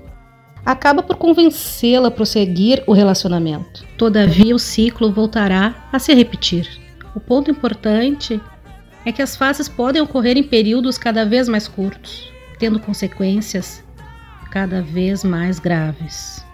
acaba 0.64 1.02
por 1.02 1.16
convencê-la 1.16 2.08
a 2.08 2.11
prosseguir 2.11 2.82
o 2.87 2.94
relacionamento. 2.94 3.85
Todavia, 3.99 4.56
o 4.56 4.58
ciclo 4.58 5.12
voltará 5.12 5.88
a 5.92 5.99
se 5.99 6.14
repetir. 6.14 6.66
O 7.14 7.20
ponto 7.20 7.50
importante 7.50 8.40
é 9.04 9.12
que 9.12 9.23
as 9.23 9.37
fases 9.37 9.68
podem 9.68 10.00
ocorrer 10.00 10.38
em 10.38 10.42
períodos 10.42 10.96
cada 10.96 11.25
vez 11.25 11.46
mais 11.46 11.68
curtos, 11.68 12.32
tendo 12.58 12.80
consequências 12.80 13.85
cada 14.50 14.80
vez 14.80 15.23
mais 15.23 15.58
graves. 15.58 16.46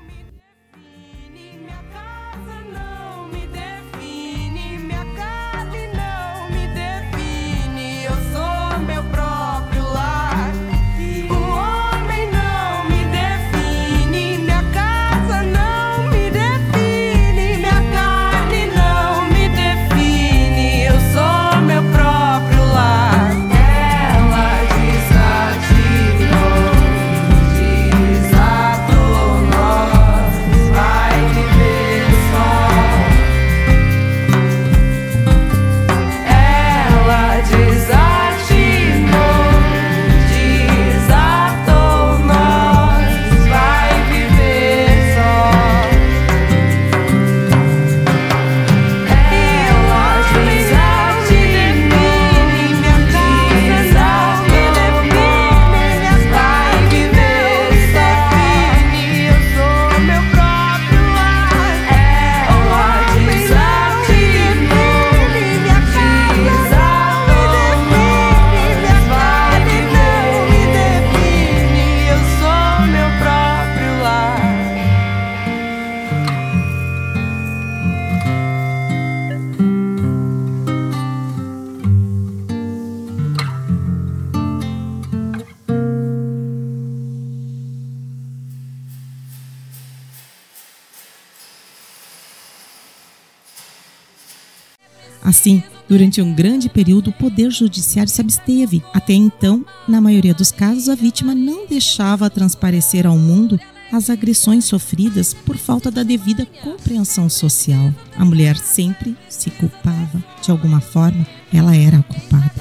Assim, 95.33 95.63
durante 95.89 96.21
um 96.21 96.35
grande 96.35 96.69
período, 96.69 97.09
o 97.09 97.13
Poder 97.15 97.51
Judiciário 97.51 98.13
se 98.13 98.21
absteve. 98.21 98.83
Até 98.93 99.15
então, 99.15 99.65
na 99.89 99.99
maioria 99.99 100.35
dos 100.35 100.53
casos, 100.53 100.91
a 100.91 100.95
vítima 100.95 101.35
não 101.35 101.67
deixava 101.67 102.29
transparecer 102.29 103.07
ao 103.07 103.17
mundo 103.17 103.59
as 103.91 104.11
agressões 104.11 104.67
sofridas 104.67 105.33
por 105.33 105.57
falta 105.57 105.91
da 105.91 106.03
devida 106.03 106.45
compreensão 106.63 107.31
social. 107.31 107.95
A 108.15 108.27
mulher 108.27 108.59
sempre 108.59 109.17
se 109.27 109.49
culpava. 109.49 110.23
De 110.43 110.51
alguma 110.51 110.83
forma, 110.83 111.27
ela 111.51 111.75
era 111.75 112.01
a 112.01 112.03
culpada. 112.03 112.53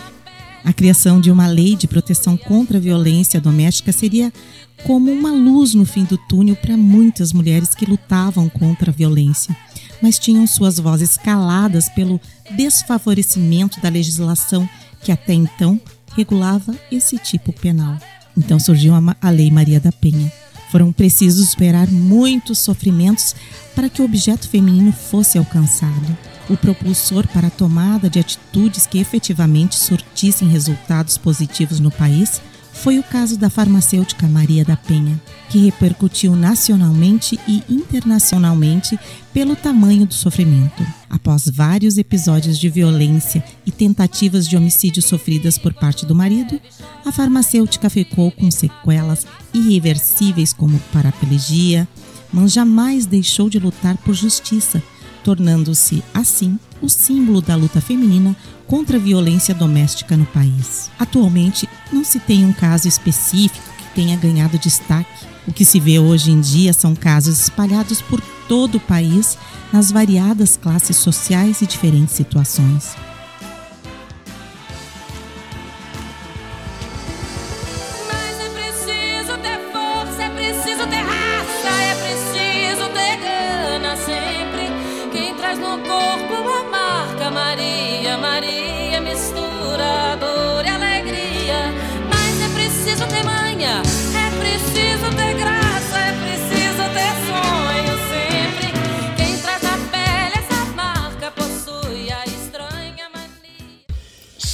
A 0.63 0.72
criação 0.72 1.20
de 1.20 1.30
uma 1.30 1.48
lei 1.48 1.75
de 1.75 1.90
proteção 1.90 2.38
contra 2.38 2.78
a 2.78 2.82
violência 2.82 3.42
doméstica 3.42 3.92
seria 3.92 4.32
como 4.86 5.12
uma 5.12 5.32
luz 5.34 5.74
no 5.74 5.84
fim 5.84 6.06
do 6.06 6.18
túnel 6.18 6.56
para 6.56 6.78
muitas 6.78 7.34
mulheres 7.34 7.75
que 7.75 7.86
lutavam 7.86 8.48
contra 8.48 8.92
a 8.92 8.94
violência 8.94 9.54
mas 10.01 10.17
tinham 10.20 10.46
suas 10.48 10.79
vozes 10.79 11.17
caladas 11.17 11.89
pelo 11.89 12.20
desfavorecimento 12.55 13.79
da 13.79 13.89
legislação 13.89 14.67
que 15.01 15.12
até 15.12 15.34
então 15.34 15.79
regulava 16.15 16.75
esse 16.91 17.17
tipo 17.17 17.53
penal. 17.53 17.98
Então 18.38 18.60
surgiu 18.60 18.93
a 19.22 19.29
Lei 19.29 19.51
Maria 19.51 19.79
da 19.79 19.91
Penha. 19.91 20.31
Foram 20.72 20.91
precisos 20.93 21.50
esperar 21.50 21.88
muitos 21.88 22.60
sofrimentos 22.60 23.36
para 23.75 23.89
que 23.89 24.01
o 24.01 24.05
objeto 24.05 24.48
feminino 24.48 24.93
fosse 24.93 25.38
alcançado. 25.38 26.17
O 26.50 26.55
propulsor 26.55 27.27
para 27.27 27.48
a 27.48 27.51
tomada 27.51 28.10
de 28.10 28.20
atitudes 28.20 28.88
que 28.88 29.00
efetivamente 29.00 29.77
surtissem 29.77 30.48
resultados 30.48 31.17
positivos 31.17 31.79
no 31.79 31.91
país 31.91 32.41
foi 32.82 32.98
o 32.98 33.04
caso 33.04 33.38
da 33.38 33.48
farmacêutica 33.48 34.28
Maria 34.28 34.66
da 34.66 34.76
Penha, 34.76 35.22
que 35.52 35.60
repercutiu 35.60 36.36
nacionalmente 36.36 37.40
e 37.48 37.62
internacionalmente 37.70 39.00
pelo 39.32 39.56
tamanho 39.56 40.04
do 40.08 40.16
sofrimento. 40.16 40.84
Após 41.08 41.48
vários 41.48 42.00
episódios 42.00 42.58
de 42.58 42.70
violência 42.70 43.44
e 43.68 43.72
tentativas 43.72 44.48
de 44.48 44.58
homicídio 44.58 45.00
sofridas 45.00 45.60
por 45.60 45.76
parte 45.76 46.08
do 46.08 46.16
marido, 46.16 46.60
a 47.06 47.12
farmacêutica 47.12 47.88
ficou 47.88 48.32
com 48.32 48.50
sequelas 48.50 49.28
irreversíveis 49.54 50.52
como 50.52 50.80
paraplegia, 50.92 51.88
mas 52.34 52.52
jamais 52.52 53.06
deixou 53.06 53.48
de 53.48 53.60
lutar 53.60 53.96
por 53.98 54.16
justiça, 54.16 54.82
tornando-se, 55.24 56.04
assim, 56.16 56.58
o 56.82 56.90
símbolo 56.90 57.42
da 57.42 57.56
luta 57.56 57.80
feminina 57.80 58.36
contra 58.68 58.98
a 58.98 59.00
violência 59.00 59.54
doméstica 59.54 60.18
no 60.18 60.26
país. 60.26 60.90
Atualmente, 60.98 61.68
não 61.92 62.04
se 62.04 62.20
tem 62.20 62.46
um 62.46 62.54
caso 62.54 62.88
específico 62.88 63.64
que 63.78 63.96
tenha 63.96 64.18
ganhado 64.18 64.58
destaque. 64.58 65.28
O 65.48 65.54
que 65.54 65.66
se 65.66 65.80
vê 65.80 66.00
hoje 66.00 66.32
em 66.32 66.40
dia 66.40 66.74
são 66.74 66.96
casos 66.96 67.40
espalhados 67.42 68.02
por 68.02 68.22
todo 68.48 68.76
o 68.76 68.82
país, 68.82 69.38
nas 69.72 69.92
variadas 69.92 70.58
classes 70.58 70.98
sociais 70.98 71.62
e 71.62 71.68
diferentes 71.68 72.16
situações. 72.16 72.96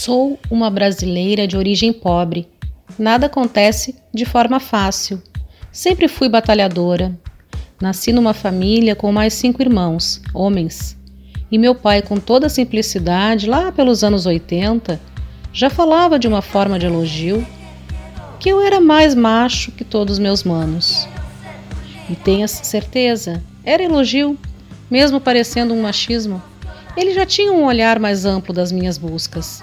Sou 0.08 0.40
uma 0.50 0.70
brasileira 0.70 1.46
de 1.46 1.58
origem 1.58 1.92
pobre. 1.92 2.48
Nada 2.98 3.26
acontece 3.26 3.94
de 4.14 4.24
forma 4.24 4.58
fácil. 4.58 5.22
Sempre 5.70 6.08
fui 6.08 6.30
batalhadora. 6.30 7.14
Nasci 7.82 8.14
numa 8.14 8.34
família 8.34 8.96
com 8.96 9.12
mais 9.12 9.34
cinco 9.34 9.62
irmãos, 9.62 10.22
homens. 10.34 10.98
E 11.52 11.58
meu 11.58 11.76
pai, 11.76 12.02
com 12.02 12.16
toda 12.16 12.48
simplicidade, 12.48 13.50
lá 13.50 13.70
pelos 13.70 14.02
anos 14.02 14.26
80, 14.26 14.98
já 15.52 15.70
falava 15.70 16.18
de 16.18 16.26
uma 16.26 16.42
forma 16.42 16.80
de 16.80 16.86
elogio 16.86 17.46
que 18.40 18.48
eu 18.48 18.62
era 18.62 18.80
mais 18.80 19.14
macho 19.14 19.74
que 19.74 19.84
todos 19.84 20.20
meus 20.20 20.42
manos. 20.42 21.06
E 22.10 22.16
tenha 22.16 22.48
certeza, 22.48 23.44
era 23.62 23.84
elogio, 23.84 24.40
mesmo 24.90 25.20
parecendo 25.20 25.74
um 25.74 25.82
machismo. 25.82 26.42
Ele 26.96 27.14
já 27.14 27.26
tinha 27.26 27.52
um 27.52 27.66
olhar 27.66 28.00
mais 28.00 28.24
amplo 28.24 28.54
das 28.54 28.72
minhas 28.72 28.98
buscas. 28.98 29.62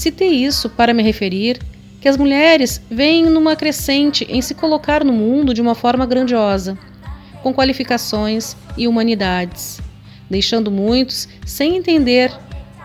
Citei 0.00 0.30
isso 0.30 0.70
para 0.70 0.94
me 0.94 1.02
referir 1.02 1.60
que 2.00 2.08
as 2.08 2.16
mulheres 2.16 2.80
vêm 2.90 3.26
numa 3.26 3.54
crescente 3.54 4.26
em 4.30 4.40
se 4.40 4.54
colocar 4.54 5.04
no 5.04 5.12
mundo 5.12 5.52
de 5.52 5.60
uma 5.60 5.74
forma 5.74 6.06
grandiosa, 6.06 6.78
com 7.42 7.52
qualificações 7.52 8.56
e 8.78 8.88
humanidades, 8.88 9.78
deixando 10.30 10.70
muitos 10.70 11.28
sem 11.44 11.76
entender 11.76 12.32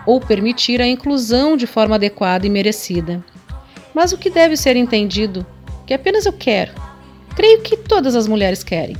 ou 0.04 0.20
permitir 0.20 0.82
a 0.82 0.86
inclusão 0.86 1.56
de 1.56 1.66
forma 1.66 1.94
adequada 1.94 2.46
e 2.46 2.50
merecida. 2.50 3.24
Mas 3.94 4.12
o 4.12 4.18
que 4.18 4.28
deve 4.28 4.54
ser 4.54 4.76
entendido, 4.76 5.46
que 5.86 5.94
apenas 5.94 6.26
eu 6.26 6.34
quero, 6.34 6.74
creio 7.34 7.62
que 7.62 7.78
todas 7.78 8.14
as 8.14 8.28
mulheres 8.28 8.62
querem, 8.62 8.94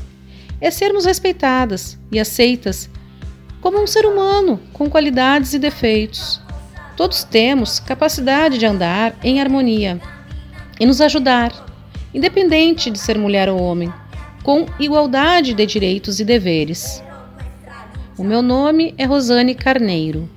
é 0.58 0.70
sermos 0.70 1.04
respeitadas 1.04 1.98
e 2.10 2.18
aceitas 2.18 2.88
como 3.60 3.78
um 3.78 3.86
ser 3.86 4.06
humano 4.06 4.58
com 4.72 4.88
qualidades 4.88 5.52
e 5.52 5.58
defeitos. 5.58 6.45
Todos 6.96 7.24
temos 7.24 7.78
capacidade 7.78 8.58
de 8.58 8.64
andar 8.64 9.14
em 9.22 9.40
harmonia 9.40 10.00
e 10.80 10.86
nos 10.86 11.00
ajudar, 11.00 11.52
independente 12.14 12.90
de 12.90 12.98
ser 12.98 13.18
mulher 13.18 13.50
ou 13.50 13.60
homem, 13.60 13.92
com 14.42 14.64
igualdade 14.78 15.52
de 15.52 15.66
direitos 15.66 16.20
e 16.20 16.24
deveres. 16.24 17.02
O 18.16 18.24
meu 18.24 18.40
nome 18.40 18.94
é 18.96 19.04
Rosane 19.04 19.54
Carneiro. 19.54 20.35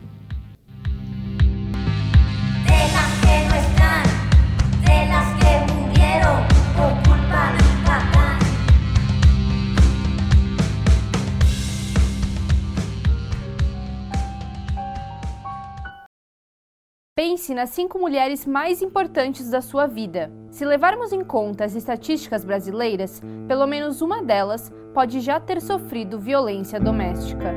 Pense 17.39 17.53
nas 17.53 17.69
cinco 17.69 17.97
mulheres 17.97 18.45
mais 18.45 18.81
importantes 18.81 19.49
da 19.49 19.61
sua 19.61 19.87
vida. 19.87 20.29
Se 20.51 20.65
levarmos 20.65 21.13
em 21.13 21.23
conta 21.23 21.63
as 21.63 21.73
estatísticas 21.73 22.43
brasileiras, 22.43 23.21
pelo 23.47 23.65
menos 23.65 24.01
uma 24.01 24.21
delas 24.21 24.69
pode 24.93 25.21
já 25.21 25.39
ter 25.39 25.61
sofrido 25.61 26.19
violência 26.19 26.81
doméstica. 26.81 27.53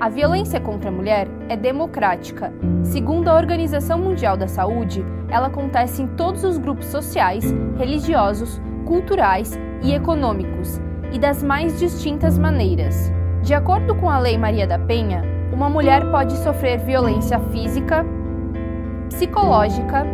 A 0.00 0.08
violência 0.08 0.58
contra 0.58 0.88
a 0.88 0.92
mulher 0.92 1.28
é 1.50 1.56
democrática. 1.56 2.50
Segundo 2.82 3.28
a 3.28 3.36
Organização 3.36 3.98
Mundial 3.98 4.38
da 4.38 4.48
Saúde, 4.48 5.04
ela 5.28 5.48
acontece 5.48 6.00
em 6.00 6.06
todos 6.16 6.42
os 6.42 6.56
grupos 6.56 6.86
sociais, 6.86 7.44
religiosos, 7.76 8.58
culturais 8.86 9.52
e 9.82 9.92
econômicos, 9.92 10.80
e 11.12 11.18
das 11.18 11.42
mais 11.42 11.78
distintas 11.78 12.38
maneiras. 12.38 13.12
De 13.42 13.52
acordo 13.52 13.94
com 13.96 14.08
a 14.08 14.18
Lei 14.18 14.38
Maria 14.38 14.66
da 14.66 14.78
Penha, 14.78 15.22
uma 15.52 15.68
mulher 15.68 16.10
pode 16.10 16.34
sofrer 16.38 16.78
violência 16.78 17.38
física, 17.50 18.02
psicológica, 19.10 20.06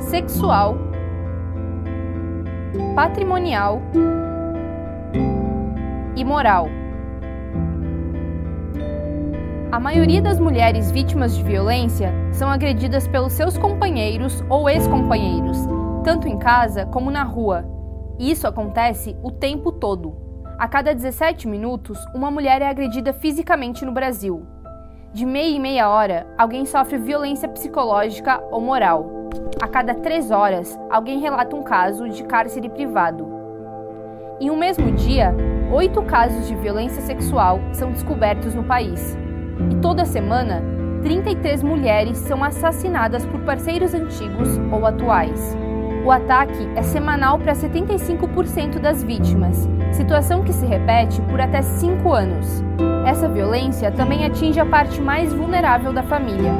sexual, 0.00 0.76
patrimonial 2.94 3.80
e 6.16 6.24
moral. 6.24 6.68
A 9.70 9.80
maioria 9.80 10.20
das 10.20 10.38
mulheres 10.38 10.90
vítimas 10.90 11.34
de 11.34 11.42
violência 11.42 12.12
são 12.32 12.50
agredidas 12.50 13.08
pelos 13.08 13.32
seus 13.32 13.56
companheiros 13.56 14.44
ou 14.50 14.68
ex-companheiros, 14.68 15.56
tanto 16.04 16.28
em 16.28 16.38
casa 16.38 16.84
como 16.86 17.10
na 17.10 17.22
rua. 17.22 17.64
E 18.18 18.30
isso 18.30 18.46
acontece 18.46 19.16
o 19.22 19.30
tempo 19.30 19.72
todo. 19.72 20.14
A 20.58 20.68
cada 20.68 20.94
17 20.94 21.48
minutos, 21.48 21.98
uma 22.14 22.30
mulher 22.30 22.60
é 22.60 22.68
agredida 22.68 23.14
fisicamente 23.14 23.84
no 23.86 23.92
Brasil. 23.92 24.51
De 25.12 25.26
meia 25.26 25.54
em 25.54 25.60
meia 25.60 25.90
hora, 25.90 26.26
alguém 26.38 26.64
sofre 26.64 26.96
violência 26.96 27.46
psicológica 27.46 28.42
ou 28.50 28.62
moral. 28.62 29.28
A 29.60 29.68
cada 29.68 29.94
três 29.94 30.30
horas, 30.30 30.78
alguém 30.88 31.20
relata 31.20 31.54
um 31.54 31.62
caso 31.62 32.08
de 32.08 32.24
cárcere 32.24 32.70
privado. 32.70 33.30
Em 34.40 34.50
um 34.50 34.56
mesmo 34.56 34.90
dia, 34.92 35.34
oito 35.70 36.02
casos 36.04 36.48
de 36.48 36.54
violência 36.54 37.02
sexual 37.02 37.60
são 37.72 37.92
descobertos 37.92 38.54
no 38.54 38.64
país. 38.64 39.14
E 39.70 39.74
toda 39.82 40.06
semana, 40.06 40.62
33 41.02 41.62
mulheres 41.62 42.16
são 42.16 42.42
assassinadas 42.42 43.26
por 43.26 43.42
parceiros 43.42 43.92
antigos 43.92 44.56
ou 44.72 44.86
atuais. 44.86 45.54
O 46.06 46.10
ataque 46.10 46.66
é 46.74 46.82
semanal 46.82 47.38
para 47.38 47.52
75% 47.52 48.78
das 48.78 49.04
vítimas, 49.04 49.68
situação 49.92 50.42
que 50.42 50.52
se 50.52 50.66
repete 50.66 51.20
por 51.22 51.40
até 51.40 51.62
5 51.62 52.12
anos. 52.12 52.62
Essa 53.06 53.28
violência 53.28 53.90
também 53.90 54.24
atinge 54.24 54.58
a 54.60 54.66
parte 54.66 55.00
mais 55.00 55.32
vulnerável 55.32 55.92
da 55.92 56.02
família. 56.02 56.52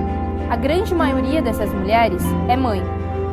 A 0.51 0.57
grande 0.57 0.95
maioria 0.95 1.41
dessas 1.41 1.73
mulheres 1.73 2.23
é 2.49 2.57
mãe, 2.57 2.83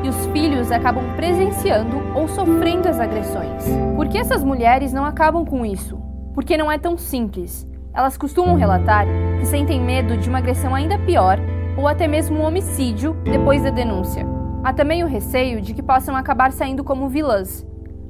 e 0.03 0.09
os 0.09 0.25
filhos 0.27 0.71
acabam 0.71 1.03
presenciando 1.15 1.97
ou 2.15 2.27
sofrendo 2.27 2.87
as 2.87 2.99
agressões. 2.99 3.65
Por 3.95 4.07
que 4.07 4.17
essas 4.17 4.43
mulheres 4.43 4.93
não 4.93 5.03
acabam 5.03 5.45
com 5.45 5.65
isso? 5.65 5.99
Porque 6.33 6.57
não 6.57 6.71
é 6.71 6.77
tão 6.77 6.97
simples. 6.97 7.67
Elas 7.93 8.17
costumam 8.17 8.55
relatar 8.55 9.05
que 9.39 9.45
sentem 9.45 9.81
medo 9.81 10.15
de 10.15 10.29
uma 10.29 10.37
agressão 10.37 10.73
ainda 10.73 10.97
pior 10.99 11.37
ou 11.77 11.87
até 11.87 12.07
mesmo 12.07 12.37
um 12.37 12.45
homicídio 12.45 13.13
depois 13.23 13.63
da 13.63 13.69
denúncia. 13.69 14.25
Há 14.63 14.73
também 14.73 15.03
o 15.03 15.07
receio 15.07 15.61
de 15.61 15.73
que 15.73 15.81
possam 15.81 16.15
acabar 16.15 16.51
saindo 16.51 16.83
como 16.83 17.09
vilãs. 17.09 17.65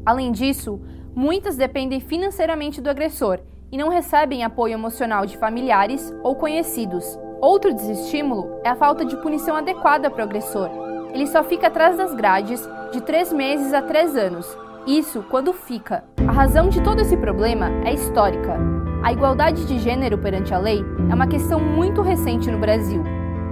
Além 0.06 0.32
disso, 0.32 0.80
muitas 1.16 1.56
dependem 1.56 2.00
financeiramente 2.00 2.82
do 2.82 2.90
agressor 2.90 3.40
e 3.72 3.78
não 3.78 3.90
recebem 3.90 4.44
apoio 4.44 4.74
emocional 4.74 5.26
de 5.26 5.38
familiares 5.38 6.14
ou 6.24 6.36
conhecidos. 6.36 7.18
Outro 7.42 7.74
desestímulo 7.74 8.60
é 8.64 8.70
a 8.70 8.76
falta 8.76 9.06
de 9.06 9.16
punição 9.18 9.56
adequada 9.56 10.10
para 10.10 10.22
o 10.22 10.28
agressor. 10.28 10.70
Ele 11.14 11.28
só 11.28 11.44
fica 11.44 11.68
atrás 11.68 11.98
das 11.98 12.14
grades 12.14 12.68
de 12.92 13.02
três 13.02 13.32
meses 13.32 13.74
a 13.74 13.82
três 13.82 14.16
anos. 14.16 14.46
Isso 14.86 15.24
quando 15.30 15.54
fica. 15.54 16.04
A 16.28 16.32
razão 16.32 16.70
de 16.70 16.82
todo 16.82 17.02
esse 17.02 17.16
problema 17.16 17.70
é 17.86 17.94
histórica. 17.94 18.58
A 19.04 19.14
igualdade 19.14 19.66
de 19.66 19.80
gênero 19.80 20.18
perante 20.18 20.54
a 20.54 20.58
lei 20.58 20.84
é 21.10 21.14
uma 21.14 21.28
questão 21.28 21.60
muito 21.60 22.02
recente 22.02 22.52
no 22.52 22.60
Brasil. 22.60 23.02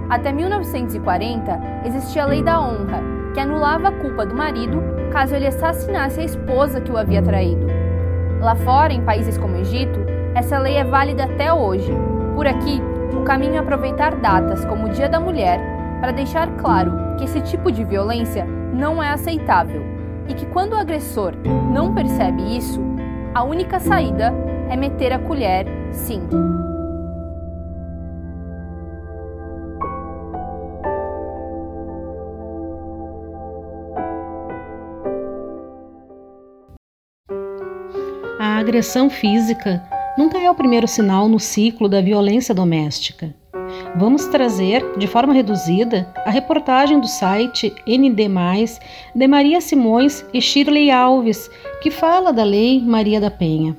Até 0.08 0.32
1940, 0.32 1.60
existia 1.84 2.22
a 2.22 2.26
Lei 2.26 2.42
da 2.42 2.60
Honra, 2.60 3.02
que 3.38 3.42
anulava 3.42 3.86
a 3.86 3.92
culpa 3.92 4.26
do 4.26 4.34
marido 4.34 4.82
caso 5.12 5.32
ele 5.32 5.46
assassinasse 5.46 6.18
a 6.18 6.24
esposa 6.24 6.80
que 6.80 6.90
o 6.90 6.96
havia 6.96 7.22
traído. 7.22 7.68
Lá 8.40 8.56
fora, 8.56 8.92
em 8.92 9.00
países 9.00 9.38
como 9.38 9.54
o 9.54 9.60
Egito, 9.60 10.00
essa 10.34 10.58
lei 10.58 10.74
é 10.74 10.82
válida 10.82 11.22
até 11.22 11.52
hoje. 11.52 11.92
Por 12.34 12.48
aqui, 12.48 12.82
o 13.16 13.22
caminho 13.22 13.54
é 13.54 13.58
aproveitar 13.58 14.16
datas 14.16 14.64
como 14.64 14.86
o 14.86 14.90
Dia 14.90 15.08
da 15.08 15.20
Mulher 15.20 15.60
para 16.00 16.10
deixar 16.10 16.48
claro 16.56 16.90
que 17.16 17.26
esse 17.26 17.40
tipo 17.42 17.70
de 17.70 17.84
violência 17.84 18.44
não 18.74 19.00
é 19.00 19.10
aceitável 19.10 19.84
e 20.26 20.34
que 20.34 20.46
quando 20.46 20.72
o 20.72 20.76
agressor 20.76 21.34
não 21.72 21.94
percebe 21.94 22.56
isso, 22.56 22.82
a 23.32 23.44
única 23.44 23.78
saída 23.78 24.34
é 24.68 24.74
meter 24.74 25.12
a 25.12 25.18
colher, 25.20 25.64
sim. 25.92 26.20
A 38.38 38.58
agressão 38.58 39.10
física 39.10 39.82
nunca 40.16 40.38
é 40.38 40.48
o 40.48 40.54
primeiro 40.54 40.86
sinal 40.86 41.28
no 41.28 41.40
ciclo 41.40 41.88
da 41.88 42.00
violência 42.00 42.54
doméstica. 42.54 43.34
Vamos 43.96 44.26
trazer, 44.26 44.96
de 44.96 45.08
forma 45.08 45.32
reduzida, 45.32 46.08
a 46.24 46.30
reportagem 46.30 47.00
do 47.00 47.08
site 47.08 47.74
ND, 47.84 48.28
de 49.12 49.26
Maria 49.26 49.60
Simões 49.60 50.24
e 50.32 50.40
Shirley 50.40 50.88
Alves, 50.88 51.50
que 51.82 51.90
fala 51.90 52.32
da 52.32 52.44
Lei 52.44 52.80
Maria 52.80 53.20
da 53.20 53.28
Penha. 53.30 53.76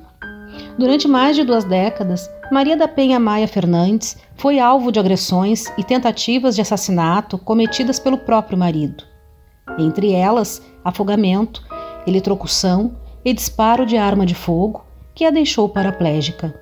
Durante 0.78 1.08
mais 1.08 1.36
de 1.36 1.42
duas 1.42 1.64
décadas, 1.64 2.30
Maria 2.52 2.76
da 2.76 2.86
Penha 2.86 3.18
Maia 3.18 3.48
Fernandes 3.48 4.18
foi 4.36 4.58
alvo 4.58 4.92
de 4.92 5.00
agressões 5.00 5.72
e 5.78 5.82
tentativas 5.82 6.54
de 6.54 6.60
assassinato 6.60 7.38
cometidas 7.38 7.98
pelo 7.98 8.18
próprio 8.18 8.58
marido. 8.58 9.04
Entre 9.78 10.12
elas, 10.12 10.60
afogamento, 10.84 11.62
eletrocução 12.06 12.99
e 13.24 13.32
disparo 13.32 13.84
de 13.84 13.96
arma 13.96 14.24
de 14.24 14.34
fogo, 14.34 14.84
que 15.14 15.24
a 15.24 15.30
deixou 15.30 15.68
paraplégica. 15.68 16.54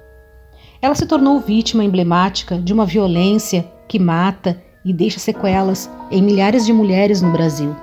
Ela 0.81 0.95
se 0.95 1.07
tornou 1.07 1.41
vítima 1.41 1.85
emblemática 1.85 2.59
de 2.59 2.73
uma 2.73 2.87
violência 2.87 3.67
que 3.87 3.99
mata 3.99 4.63
e 4.85 4.93
deixa 4.93 5.19
sequelas 5.19 5.91
em 6.11 6.23
milhares 6.23 6.65
de 6.65 6.73
mulheres 6.73 7.21
no 7.21 7.33
Brasil, 7.33 7.75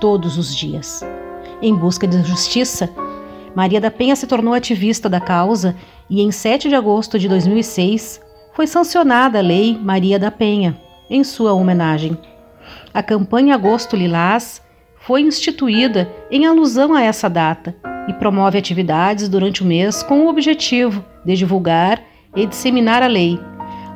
todos 0.00 0.38
os 0.38 0.54
dias. 0.54 1.04
Em 1.60 1.74
busca 1.74 2.06
de 2.06 2.22
justiça, 2.22 2.88
Maria 3.54 3.80
da 3.80 3.90
Penha 3.90 4.14
se 4.14 4.26
tornou 4.26 4.52
ativista 4.54 5.08
da 5.08 5.20
causa 5.20 5.74
e, 6.10 6.20
em 6.20 6.30
7 6.30 6.68
de 6.68 6.74
agosto 6.74 7.18
de 7.18 7.28
2006, 7.28 8.20
foi 8.52 8.66
sancionada 8.66 9.38
a 9.38 9.42
Lei 9.42 9.78
Maria 9.78 10.18
da 10.18 10.30
Penha, 10.30 10.78
em 11.08 11.24
sua 11.24 11.52
homenagem. 11.52 12.16
A 12.92 13.02
campanha 13.02 13.54
Agosto 13.54 13.96
Lilás 13.96 14.62
foi 15.06 15.22
instituída 15.22 16.10
em 16.32 16.46
alusão 16.46 16.92
a 16.92 17.00
essa 17.00 17.30
data 17.30 17.76
e 18.08 18.12
promove 18.12 18.58
atividades 18.58 19.28
durante 19.28 19.62
o 19.62 19.64
mês 19.64 20.02
com 20.02 20.26
o 20.26 20.28
objetivo 20.28 21.04
de 21.24 21.36
divulgar 21.36 22.02
e 22.34 22.44
disseminar 22.44 23.04
a 23.04 23.06
lei, 23.06 23.38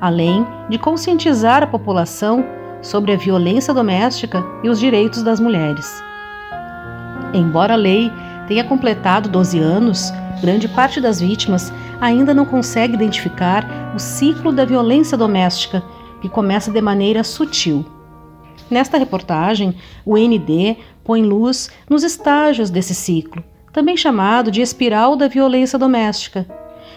além 0.00 0.46
de 0.68 0.78
conscientizar 0.78 1.64
a 1.64 1.66
população 1.66 2.44
sobre 2.80 3.12
a 3.12 3.16
violência 3.16 3.74
doméstica 3.74 4.40
e 4.62 4.68
os 4.68 4.78
direitos 4.78 5.24
das 5.24 5.40
mulheres. 5.40 6.00
Embora 7.34 7.72
a 7.72 7.76
lei 7.76 8.12
tenha 8.46 8.62
completado 8.62 9.28
12 9.28 9.58
anos, 9.58 10.12
grande 10.40 10.68
parte 10.68 11.00
das 11.00 11.20
vítimas 11.20 11.72
ainda 12.00 12.32
não 12.32 12.44
consegue 12.46 12.94
identificar 12.94 13.66
o 13.96 13.98
ciclo 13.98 14.52
da 14.52 14.64
violência 14.64 15.18
doméstica, 15.18 15.82
que 16.20 16.28
começa 16.28 16.70
de 16.70 16.80
maneira 16.80 17.24
sutil. 17.24 17.84
Nesta 18.70 18.96
reportagem, 18.98 19.74
o 20.06 20.16
ND 20.16 20.76
põe 21.04 21.22
luz 21.22 21.70
nos 21.88 22.02
estágios 22.02 22.70
desse 22.70 22.94
ciclo, 22.94 23.42
também 23.72 23.96
chamado 23.96 24.50
de 24.50 24.60
espiral 24.60 25.16
da 25.16 25.28
violência 25.28 25.78
doméstica, 25.78 26.46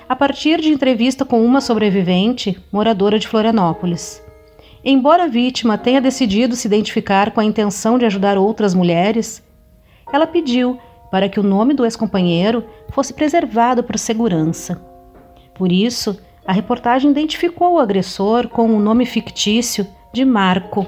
a 0.07 0.15
partir 0.15 0.59
de 0.59 0.69
entrevista 0.69 1.23
com 1.23 1.43
uma 1.43 1.61
sobrevivente, 1.61 2.61
moradora 2.71 3.17
de 3.17 3.27
Florianópolis. 3.27 4.21
Embora 4.83 5.23
a 5.23 5.27
vítima 5.27 5.77
tenha 5.77 6.01
decidido 6.01 6.55
se 6.55 6.67
identificar 6.67 7.31
com 7.31 7.39
a 7.39 7.45
intenção 7.45 7.97
de 7.97 8.05
ajudar 8.05 8.37
outras 8.37 8.73
mulheres, 8.73 9.41
ela 10.11 10.27
pediu 10.27 10.77
para 11.09 11.29
que 11.29 11.39
o 11.39 11.43
nome 11.43 11.73
do 11.73 11.85
ex-companheiro 11.85 12.65
fosse 12.89 13.13
preservado 13.13 13.83
por 13.83 13.97
segurança. 13.97 14.81
Por 15.53 15.71
isso, 15.71 16.19
a 16.45 16.51
reportagem 16.51 17.11
identificou 17.11 17.73
o 17.73 17.79
agressor 17.79 18.49
com 18.49 18.65
o 18.75 18.79
nome 18.79 19.05
fictício 19.05 19.87
de 20.11 20.25
Marco, 20.25 20.85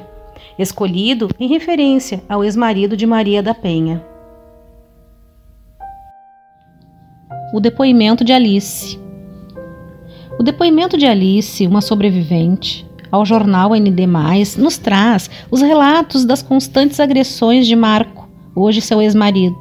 escolhido 0.58 1.30
em 1.40 1.48
referência 1.48 2.24
ao 2.30 2.44
ex-marido 2.44 2.96
de 2.96 3.06
Maria 3.06 3.44
da 3.44 3.54
Penha. 3.54 4.04
O 7.54 7.60
depoimento 7.60 8.24
de 8.24 8.34
Alice. 8.34 9.00
O 10.40 10.44
depoimento 10.44 10.98
de 10.98 11.06
Alice, 11.06 11.66
uma 11.66 11.82
sobrevivente, 11.82 12.86
ao 13.12 13.26
jornal 13.26 13.72
ND, 13.74 14.06
nos 14.58 14.78
traz 14.78 15.30
os 15.50 15.62
relatos 15.62 16.26
das 16.26 16.42
constantes 16.42 17.00
agressões 17.00 17.66
de 17.66 17.76
Marco, 17.76 18.28
hoje 18.54 18.82
seu 18.82 19.02
ex-marido. 19.02 19.56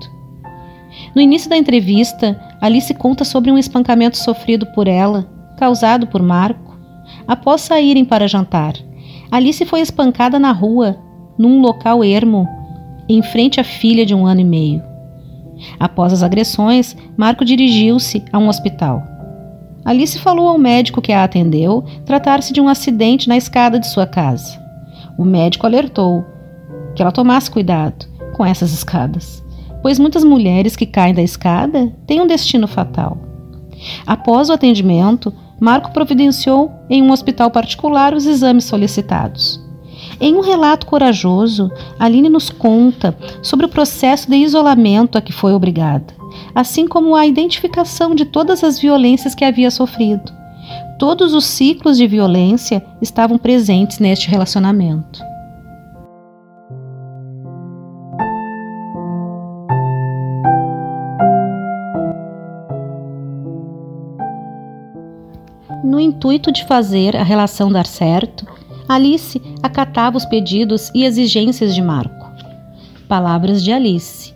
No 1.14 1.20
início 1.20 1.48
da 1.48 1.56
entrevista, 1.56 2.40
Alice 2.60 2.92
conta 2.94 3.24
sobre 3.24 3.50
um 3.50 3.58
espancamento 3.58 4.16
sofrido 4.16 4.66
por 4.74 4.88
ela, 4.88 5.28
causado 5.56 6.06
por 6.06 6.22
Marco, 6.22 6.76
após 7.26 7.60
saírem 7.60 8.04
para 8.04 8.26
jantar. 8.26 8.74
Alice 9.34 9.64
foi 9.64 9.80
espancada 9.80 10.38
na 10.38 10.52
rua, 10.52 10.96
num 11.36 11.60
local 11.60 12.04
ermo, 12.04 12.46
em 13.08 13.20
frente 13.20 13.60
à 13.60 13.64
filha 13.64 14.06
de 14.06 14.14
um 14.14 14.24
ano 14.24 14.42
e 14.42 14.44
meio. 14.44 14.80
Após 15.80 16.12
as 16.12 16.22
agressões, 16.22 16.96
Marco 17.16 17.44
dirigiu-se 17.44 18.24
a 18.32 18.38
um 18.38 18.46
hospital. 18.48 19.02
Alice 19.84 20.20
falou 20.20 20.46
ao 20.46 20.56
médico 20.56 21.02
que 21.02 21.12
a 21.12 21.24
atendeu 21.24 21.82
tratar-se 22.06 22.52
de 22.52 22.60
um 22.60 22.68
acidente 22.68 23.28
na 23.28 23.36
escada 23.36 23.80
de 23.80 23.88
sua 23.88 24.06
casa. 24.06 24.56
O 25.18 25.24
médico 25.24 25.66
alertou 25.66 26.24
que 26.94 27.02
ela 27.02 27.10
tomasse 27.10 27.50
cuidado 27.50 28.06
com 28.36 28.46
essas 28.46 28.72
escadas 28.72 29.44
pois 29.84 29.98
muitas 29.98 30.24
mulheres 30.24 30.74
que 30.74 30.86
caem 30.86 31.12
da 31.12 31.20
escada 31.20 31.92
têm 32.06 32.18
um 32.18 32.26
destino 32.26 32.66
fatal. 32.66 33.18
Após 34.06 34.48
o 34.48 34.54
atendimento, 34.54 35.30
Marco 35.60 35.92
providenciou 35.92 36.72
em 36.88 37.02
um 37.02 37.10
hospital 37.10 37.50
particular 37.50 38.14
os 38.14 38.26
exames 38.26 38.64
solicitados. 38.64 39.62
Em 40.20 40.34
um 40.34 40.40
relato 40.40 40.86
corajoso, 40.86 41.70
Aline 41.98 42.28
nos 42.28 42.50
conta 42.50 43.16
sobre 43.42 43.66
o 43.66 43.68
processo 43.68 44.28
de 44.28 44.36
isolamento 44.36 45.16
a 45.16 45.20
que 45.20 45.32
foi 45.32 45.52
obrigada, 45.52 46.14
assim 46.54 46.86
como 46.86 47.14
a 47.14 47.26
identificação 47.26 48.14
de 48.14 48.24
todas 48.24 48.62
as 48.62 48.78
violências 48.78 49.34
que 49.34 49.44
havia 49.44 49.70
sofrido. 49.70 50.32
Todos 50.98 51.34
os 51.34 51.44
ciclos 51.44 51.96
de 51.96 52.06
violência 52.06 52.84
estavam 53.00 53.38
presentes 53.38 53.98
neste 53.98 54.28
relacionamento. 54.28 55.33
Intuito 66.24 66.50
de 66.50 66.64
fazer 66.64 67.14
a 67.14 67.22
relação 67.22 67.70
dar 67.70 67.84
certo, 67.84 68.46
Alice 68.88 69.42
acatava 69.62 70.16
os 70.16 70.24
pedidos 70.24 70.90
e 70.94 71.04
exigências 71.04 71.74
de 71.74 71.82
Marco. 71.82 72.32
Palavras 73.06 73.62
de 73.62 73.70
Alice. 73.70 74.34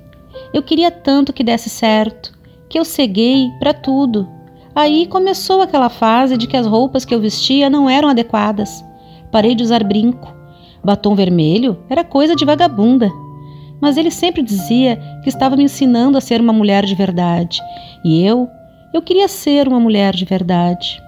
Eu 0.53 0.63
queria 0.63 0.91
tanto 0.91 1.33
que 1.33 1.43
desse 1.43 1.71
certo, 1.71 2.39
que 2.69 2.79
eu 2.79 2.85
ceguei 2.85 3.49
para 3.59 3.73
tudo. 3.73 4.29
Aí 4.75 5.07
começou 5.07 5.63
aquela 5.63 5.89
fase 5.89 6.37
de 6.37 6.47
que 6.47 6.59
as 6.59 6.67
roupas 6.67 7.07
que 7.07 7.15
eu 7.15 7.21
vestia 7.21 7.71
não 7.71 7.89
eram 7.89 8.11
adequadas. 8.11 8.85
Parei 9.33 9.55
de 9.55 9.63
usar 9.63 9.83
brinco. 9.83 10.31
Batom 10.85 11.15
vermelho 11.15 11.79
era 11.89 12.05
coisa 12.05 12.37
de 12.37 12.45
vagabunda. 12.45 13.11
Mas 13.81 13.97
ele 13.97 14.11
sempre 14.11 14.43
dizia 14.43 15.01
que 15.23 15.31
estava 15.31 15.57
me 15.57 15.65
ensinando 15.65 16.19
a 16.19 16.21
ser 16.21 16.39
uma 16.39 16.53
mulher 16.53 16.85
de 16.85 16.95
verdade. 16.95 17.63
E 18.05 18.23
eu, 18.23 18.47
eu 18.93 19.01
queria 19.01 19.27
ser 19.27 19.67
uma 19.67 19.81
mulher 19.81 20.15
de 20.15 20.27
verdade. 20.27 21.08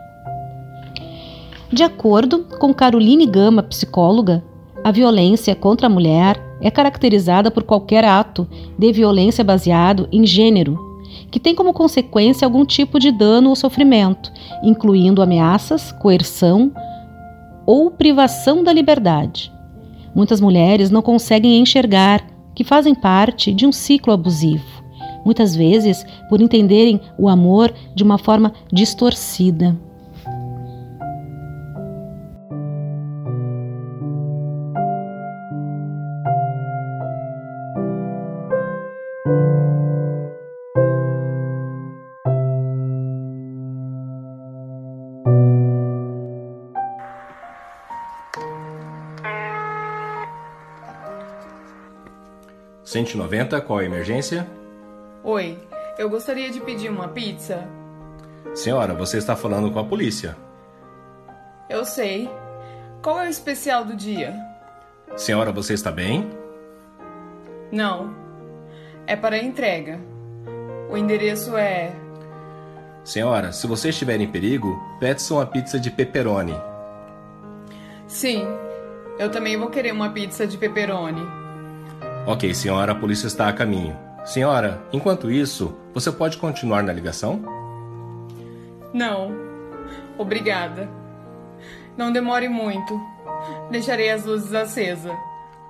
De 1.73 1.85
acordo 1.85 2.47
com 2.59 2.75
Caroline 2.75 3.25
Gama, 3.25 3.63
psicóloga, 3.63 4.43
a 4.83 4.91
violência 4.91 5.55
contra 5.55 5.87
a 5.87 5.91
mulher 5.91 6.43
é 6.61 6.69
caracterizada 6.69 7.49
por 7.49 7.63
qualquer 7.63 8.05
ato 8.05 8.47
de 8.77 8.93
violência 8.93 9.45
baseado 9.45 10.09
em 10.11 10.27
gênero, 10.27 10.77
que 11.31 11.39
tem 11.39 11.55
como 11.55 11.73
consequência 11.73 12.45
algum 12.45 12.65
tipo 12.65 12.99
de 12.99 13.13
dano 13.13 13.51
ou 13.51 13.57
sofrimento, 13.57 14.33
incluindo 14.65 15.23
ameaças, 15.23 15.93
coerção 15.93 16.73
ou 17.65 17.89
privação 17.89 18.65
da 18.65 18.73
liberdade. 18.73 19.53
Muitas 20.13 20.41
mulheres 20.41 20.91
não 20.91 21.03
conseguem 21.03 21.61
enxergar 21.61 22.27
que 22.53 22.65
fazem 22.65 22.97
parte 22.97 23.53
de 23.53 23.65
um 23.65 23.71
ciclo 23.71 24.13
abusivo, 24.13 24.83
muitas 25.25 25.55
vezes 25.55 26.05
por 26.29 26.41
entenderem 26.41 27.01
o 27.17 27.29
amor 27.29 27.73
de 27.95 28.03
uma 28.03 28.19
forma 28.19 28.53
distorcida. 28.73 29.79
Cento 52.91 53.13
e 53.13 53.17
noventa, 53.17 53.61
qual 53.61 53.79
a 53.79 53.85
emergência? 53.85 54.45
Oi, 55.23 55.57
eu 55.97 56.11
gostaria 56.11 56.51
de 56.51 56.59
pedir 56.59 56.91
uma 56.91 57.07
pizza. 57.07 57.65
Senhora, 58.53 58.93
você 58.95 59.17
está 59.17 59.37
falando 59.37 59.71
com 59.71 59.79
a 59.79 59.85
polícia. 59.85 60.37
Eu 61.69 61.85
sei. 61.85 62.29
Qual 63.01 63.21
é 63.21 63.29
o 63.29 63.31
especial 63.31 63.85
do 63.85 63.95
dia? 63.95 64.35
Senhora, 65.17 65.53
você 65.53 65.73
está 65.73 65.93
bem? 65.93 66.29
Não. 67.71 68.13
É 69.07 69.15
para 69.15 69.39
entrega. 69.39 70.01
O 70.91 70.97
endereço 70.97 71.57
é. 71.57 71.93
Senhora, 73.05 73.53
se 73.53 73.69
você 73.69 73.91
estiver 73.91 74.21
em 74.21 74.27
perigo, 74.27 74.77
peça 74.99 75.33
uma 75.33 75.47
pizza 75.47 75.79
de 75.79 75.93
pepperoni. 75.93 76.61
Sim, 78.09 78.49
eu 79.17 79.31
também 79.31 79.57
vou 79.57 79.71
querer 79.71 79.93
uma 79.93 80.11
pizza 80.11 80.45
de 80.45 80.59
pepperoni. 80.59 81.40
Ok, 82.27 82.53
senhora, 82.55 82.93
a 82.93 82.95
polícia 82.95 83.27
está 83.27 83.49
a 83.49 83.53
caminho. 83.53 83.97
Senhora, 84.25 84.83
enquanto 84.93 85.31
isso, 85.31 85.75
você 85.95 86.13
pode 86.13 86.37
continuar 86.37 86.83
na 86.83 86.93
ligação? 86.93 87.43
Não, 88.93 89.33
obrigada. 90.19 90.89
Não 91.97 92.13
demore 92.13 92.49
muito. 92.49 93.01
Deixarei 93.71 94.11
as 94.11 94.25
luzes 94.25 94.53
acesas. 94.53 95.13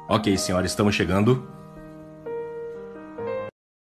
Ok, 0.09 0.37
senhora, 0.37 0.67
estamos 0.67 0.95
chegando. 0.95 1.49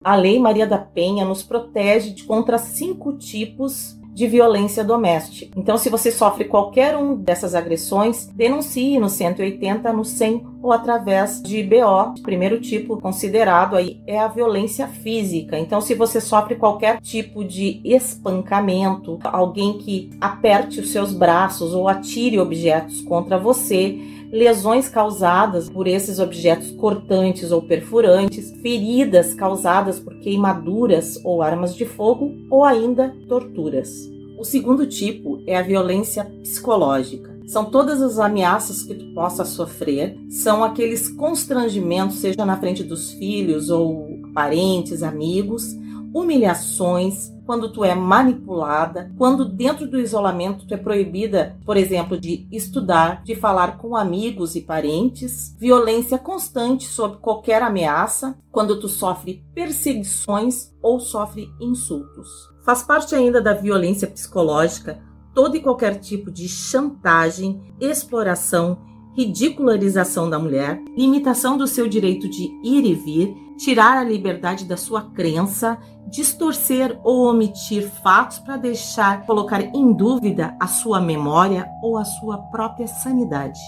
A 0.03 0.15
Lei 0.17 0.39
Maria 0.39 0.67
da 0.67 0.79
Penha 0.79 1.25
nos 1.25 1.43
protege 1.43 2.11
de 2.11 2.25
contra 2.25 2.59
cinco 2.59 3.17
tipos 3.17 3.99
de 4.17 4.27
violência 4.27 4.83
doméstica. 4.83 5.53
Então, 5.55 5.77
se 5.77 5.91
você 5.91 6.11
sofre 6.11 6.47
qualquer 6.47 6.97
um 6.97 7.15
dessas 7.15 7.55
agressões, 7.55 8.27
denuncie 8.35 8.99
no 8.99 9.11
180, 9.11 9.93
no 9.93 10.07
100 10.07 10.43
ou 10.63 10.73
através 10.73 11.43
de 11.43 11.63
BO. 11.63 12.15
O 12.19 12.23
primeiro 12.23 12.59
tipo 12.59 12.99
considerado 12.99 13.77
aí 13.77 14.01
é 14.07 14.19
a 14.19 14.27
violência 14.27 14.89
física. 14.89 15.59
Então, 15.59 15.83
se 15.83 15.93
você 15.93 16.19
sofre 16.19 16.55
qualquer 16.55 16.99
tipo 17.03 17.45
de 17.45 17.79
espancamento, 17.85 19.19
alguém 19.23 19.77
que 19.77 20.09
aperte 20.19 20.81
os 20.81 20.93
seus 20.93 21.13
braços 21.13 21.75
ou 21.75 21.87
atire 21.87 22.41
objetos 22.41 23.03
contra 23.03 23.37
você, 23.37 23.99
lesões 24.31 24.89
causadas 24.89 25.69
por 25.69 25.87
esses 25.87 26.19
objetos 26.19 26.71
cortantes 26.73 27.53
ou 27.53 27.63
perfurantes, 27.63 28.53
feridas 28.63 29.35
causadas 29.35 29.99
por 29.99 30.15
queimaduras 30.21 31.21
ou 31.25 31.43
armas 31.43 31.75
de 31.75 31.85
fogo, 31.85 32.35
ou 32.51 32.65
ainda 32.65 33.15
torturas. 33.29 34.11
O 34.39 34.45
segundo 34.45 34.87
tipo 34.87 35.43
é 35.47 35.57
a 35.57 35.63
violência 35.63 36.25
psicológica. 36.43 37.35
São 37.47 37.67
todas 37.67 38.03
as 38.03 38.19
ameaças 38.19 38.83
que 38.83 38.95
tu 38.95 39.15
possa 39.15 39.45
sofrer, 39.45 40.19
são 40.29 40.65
aqueles 40.65 41.09
constrangimentos, 41.09 42.17
seja 42.17 42.45
na 42.45 42.59
frente 42.59 42.83
dos 42.83 43.13
filhos 43.13 43.71
ou 43.71 44.21
parentes, 44.35 45.03
amigos, 45.03 45.75
humilhações, 46.13 47.33
quando 47.47 47.73
tu 47.73 47.85
é 47.85 47.95
manipulada, 47.95 49.11
quando 49.17 49.45
dentro 49.45 49.89
do 49.89 49.99
isolamento 49.99 50.67
tu 50.67 50.75
é 50.75 50.77
proibida, 50.77 51.57
por 51.65 51.77
exemplo, 51.77 52.19
de 52.19 52.47
estudar, 52.51 53.23
de 53.23 53.37
falar 53.37 53.79
com 53.79 53.97
amigos 53.97 54.57
e 54.57 54.61
parentes, 54.61 55.57
violência 55.59 56.19
constante 56.19 56.87
sob 56.87 57.19
qualquer 57.19 57.63
ameaça, 57.63 58.37
quando 58.51 58.81
tu 58.81 58.89
sofre 58.89 59.45
perseguições 59.55 60.73
ou 60.83 60.99
sofre 60.99 61.49
insultos. 61.61 62.29
Faz 62.65 62.83
parte 62.83 63.15
ainda 63.15 63.41
da 63.41 63.55
violência 63.55 64.09
psicológica 64.09 65.01
todo 65.37 65.55
e 65.55 65.61
qualquer 65.61 66.01
tipo 66.01 66.31
de 66.31 66.49
chantagem, 66.49 67.61
exploração, 67.79 68.79
ridicularização 69.15 70.31
da 70.31 70.39
mulher, 70.39 70.83
limitação 70.97 71.59
do 71.59 71.67
seu 71.67 71.87
direito 71.87 72.27
de 72.27 72.45
ir 72.65 72.87
e 72.87 72.95
vir, 72.95 73.37
tirar 73.59 73.99
a 73.99 74.05
liberdade 74.05 74.65
da 74.65 74.79
sua 74.79 75.03
crença, 75.03 75.79
distorcer 76.07 76.99
ou 77.03 77.29
omitir 77.29 77.89
fatos 77.89 78.39
para 78.39 78.57
deixar 78.57 79.27
colocar 79.27 79.61
em 79.61 79.93
dúvida 79.93 80.57
a 80.61 80.67
sua 80.67 81.01
memória 81.01 81.69
ou 81.83 81.99
a 81.99 82.05
sua 82.05 82.39
própria 82.39 82.87
sanidade. 82.87 83.61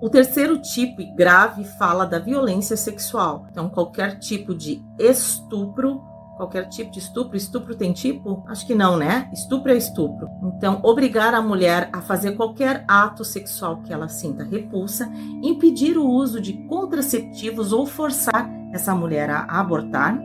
O 0.00 0.10
terceiro 0.10 0.58
tipo 0.58 1.00
e 1.00 1.06
grave 1.14 1.64
fala 1.64 2.04
da 2.04 2.18
violência 2.18 2.76
sexual. 2.76 3.46
Então, 3.50 3.70
qualquer 3.70 4.18
tipo 4.18 4.54
de 4.54 4.84
estupro, 4.98 6.02
qualquer 6.36 6.68
tipo 6.68 6.90
de 6.90 6.98
estupro. 6.98 7.36
Estupro 7.36 7.74
tem 7.74 7.92
tipo? 7.92 8.44
Acho 8.46 8.66
que 8.66 8.74
não, 8.74 8.96
né? 8.96 9.30
Estupro 9.32 9.72
é 9.72 9.76
estupro. 9.76 10.28
Então, 10.56 10.80
obrigar 10.82 11.32
a 11.32 11.40
mulher 11.40 11.88
a 11.92 12.02
fazer 12.02 12.32
qualquer 12.32 12.84
ato 12.86 13.24
sexual 13.24 13.80
que 13.82 13.92
ela 13.92 14.08
sinta 14.08 14.44
repulsa, 14.44 15.10
impedir 15.42 15.96
o 15.96 16.06
uso 16.06 16.40
de 16.40 16.52
contraceptivos 16.66 17.72
ou 17.72 17.86
forçar 17.86 18.50
essa 18.72 18.94
mulher 18.94 19.30
a 19.30 19.44
abortar, 19.58 20.20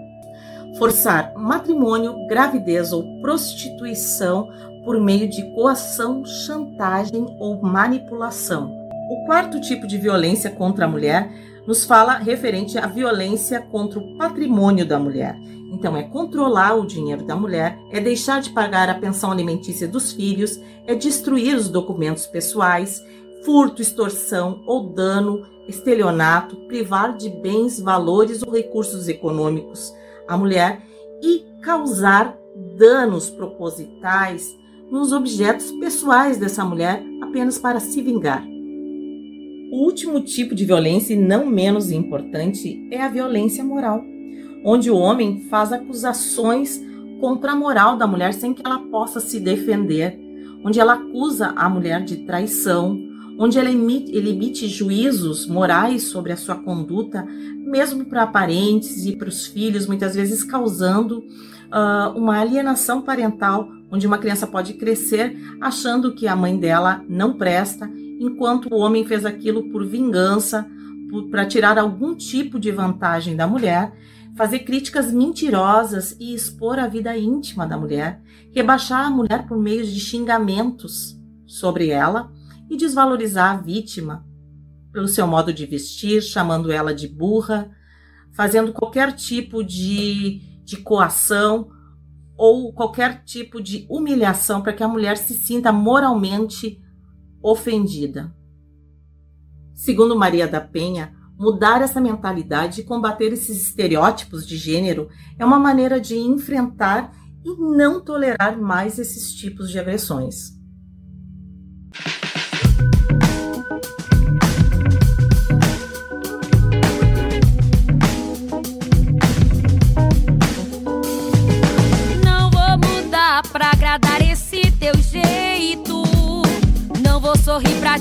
forçar 0.78 1.34
matrimônio, 1.36 2.28
gravidez 2.28 2.92
ou 2.92 3.04
prostituição 3.22 4.50
por 4.84 5.00
meio 5.00 5.28
de 5.28 5.44
coação, 5.54 6.24
chantagem 6.26 7.26
ou 7.40 7.62
manipulação. 7.62 8.76
O 9.10 9.26
quarto 9.26 9.60
tipo 9.60 9.88
de 9.88 9.98
violência 9.98 10.50
contra 10.50 10.86
a 10.86 10.88
mulher 10.88 11.32
nos 11.68 11.84
fala 11.84 12.18
referente 12.18 12.78
à 12.78 12.88
violência 12.88 13.62
contra 13.62 14.00
o 14.00 14.18
patrimônio 14.18 14.86
da 14.86 15.00
mulher. 15.00 15.36
Então, 15.72 15.96
é 15.96 16.04
controlar 16.04 16.76
o 16.76 16.86
dinheiro 16.86 17.24
da 17.24 17.36
mulher, 17.36 17.78
é 17.92 18.00
deixar 18.00 18.42
de 18.42 18.50
pagar 18.50 18.90
a 18.90 18.96
pensão 18.96 19.32
alimentícia 19.32 19.88
dos 19.88 20.12
filhos, 20.12 20.60
é 20.88 20.96
destruir 20.96 21.56
os 21.56 21.70
documentos 21.70 22.26
pessoais, 22.26 23.04
furto, 23.44 23.82
extorsão 23.82 24.64
ou 24.66 24.90
dano, 24.90 25.46
estelionato, 25.68 26.56
privar 26.68 27.16
de 27.16 27.30
bens, 27.30 27.80
valores 27.80 28.42
ou 28.42 28.52
recursos 28.52 29.08
econômicos 29.08 29.94
a 30.30 30.38
mulher 30.38 30.82
e 31.24 31.44
causar 31.62 32.38
danos 32.78 33.30
propositais 33.30 34.56
nos 34.92 35.12
objetos 35.12 35.72
pessoais 35.74 36.38
dessa 36.38 36.64
mulher 36.64 37.04
apenas 37.22 37.58
para 37.58 37.80
se 37.80 38.02
vingar. 38.02 38.46
O 39.72 39.84
último 39.86 40.22
tipo 40.22 40.56
de 40.56 40.66
violência, 40.66 41.14
e 41.14 41.18
não 41.18 41.46
menos 41.46 41.92
importante, 41.92 42.88
é 42.92 43.02
a 43.02 43.10
violência 43.10 43.64
moral, 43.64 44.04
onde 44.64 44.90
o 44.90 44.98
homem 44.98 45.42
faz 45.50 45.72
acusações 45.72 46.80
contra 47.20 47.52
a 47.52 47.56
moral 47.56 47.98
da 47.98 48.08
mulher 48.08 48.34
sem 48.34 48.54
que 48.54 48.62
ela 48.66 48.80
possa 48.80 49.20
se 49.20 49.40
defender, 49.40 50.20
onde 50.64 50.80
ela 50.80 50.94
acusa 50.94 51.54
a 51.56 51.70
mulher 51.70 52.04
de 52.04 52.18
traição, 52.26 53.00
onde 53.42 53.58
ela 53.58 53.72
emite, 53.72 54.12
ele 54.14 54.32
emite 54.32 54.68
juízos 54.68 55.48
morais 55.48 56.04
sobre 56.04 56.34
a 56.34 56.38
sua 56.38 56.56
conduta, 56.56 57.26
mesmo 57.26 58.04
para 58.04 58.28
parentes 58.28 59.06
e 59.06 59.16
para 59.16 59.30
os 59.30 59.48
filhos, 59.48 59.88
muitas 59.88 60.14
vezes 60.14 60.44
causando 60.44 61.20
uh, 61.20 62.18
uma 62.18 62.38
alienação 62.38 63.02
parental, 63.02 63.70
onde 63.90 64.06
uma 64.06 64.18
criança 64.18 64.46
pode 64.46 64.74
crescer 64.74 65.38
achando 65.62 66.14
que 66.14 66.28
a 66.28 66.36
mãe 66.36 66.60
dela 66.60 67.02
não 67.08 67.38
presta, 67.38 67.90
enquanto 68.20 68.74
o 68.74 68.80
homem 68.80 69.06
fez 69.06 69.26
aquilo 69.26 69.72
por 69.72 69.88
vingança, 69.88 70.70
para 71.32 71.46
tirar 71.46 71.80
algum 71.80 72.14
tipo 72.14 72.60
de 72.60 72.72
vantagem 72.72 73.38
da 73.38 73.48
mulher, 73.48 73.94
fazer 74.36 74.60
críticas 74.60 75.14
mentirosas 75.14 76.16
e 76.20 76.36
expor 76.36 76.78
a 76.78 76.88
vida 76.88 77.18
íntima 77.18 77.66
da 77.66 77.78
mulher, 77.78 78.22
rebaixar 78.52 79.08
a 79.08 79.10
mulher 79.10 79.48
por 79.48 79.58
meio 79.58 79.86
de 79.86 80.00
xingamentos 80.00 81.18
sobre 81.48 81.88
ela 81.88 82.30
e 82.70 82.78
desvalorizar 82.78 83.52
a 83.58 83.62
vítima 83.62 84.26
pelo 84.92 85.08
seu 85.08 85.28
modo 85.28 85.54
de 85.54 85.66
vestir, 85.66 86.22
chamando 86.22 86.72
ela 86.72 86.94
de 86.94 87.08
burra, 87.08 87.72
fazendo 88.32 88.74
qualquer 88.74 89.14
tipo 89.14 89.64
de, 89.64 90.62
de 90.64 90.78
coação 90.78 91.70
ou 92.38 92.72
qualquer 92.74 93.24
tipo 93.24 93.62
de 93.62 93.86
humilhação 93.90 94.62
para 94.62 94.74
que 94.74 94.84
a 94.84 94.88
mulher 94.88 95.18
se 95.18 95.34
sinta 95.34 95.72
moralmente 95.72 96.82
ofendida. 97.42 98.34
Segundo 99.74 100.18
Maria 100.18 100.48
da 100.48 100.62
Penha, 100.62 101.14
mudar 101.38 101.82
essa 101.82 102.02
mentalidade 102.02 102.82
e 102.82 102.84
combater 102.84 103.32
esses 103.32 103.62
estereótipos 103.68 104.46
de 104.46 104.58
gênero 104.58 105.10
é 105.38 105.46
uma 105.46 105.60
maneira 105.60 106.00
de 106.00 106.18
enfrentar 106.18 107.14
e 107.44 107.56
não 107.56 108.04
tolerar 108.04 108.60
mais 108.60 109.00
esses 109.00 109.34
tipos 109.34 109.70
de 109.70 109.80
agressões. 109.80 110.60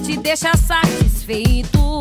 Te 0.09 0.17
deixar 0.17 0.57
satisfeito. 0.57 2.01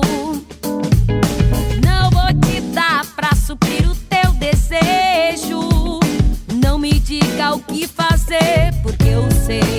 Não 1.84 2.10
vou 2.10 2.39
te 2.39 2.62
dar 2.74 3.06
pra 3.17 3.36
suprir 3.36 3.86
o 3.86 3.93
teu 3.93 4.32
desejo. 4.32 6.00
Não 6.63 6.80
me 6.80 7.02
diga 7.02 7.54
o 7.54 7.60
que 7.60 7.86
fazer, 7.86 8.72
porque 8.82 9.10
eu 9.10 9.30
sei 9.46 9.76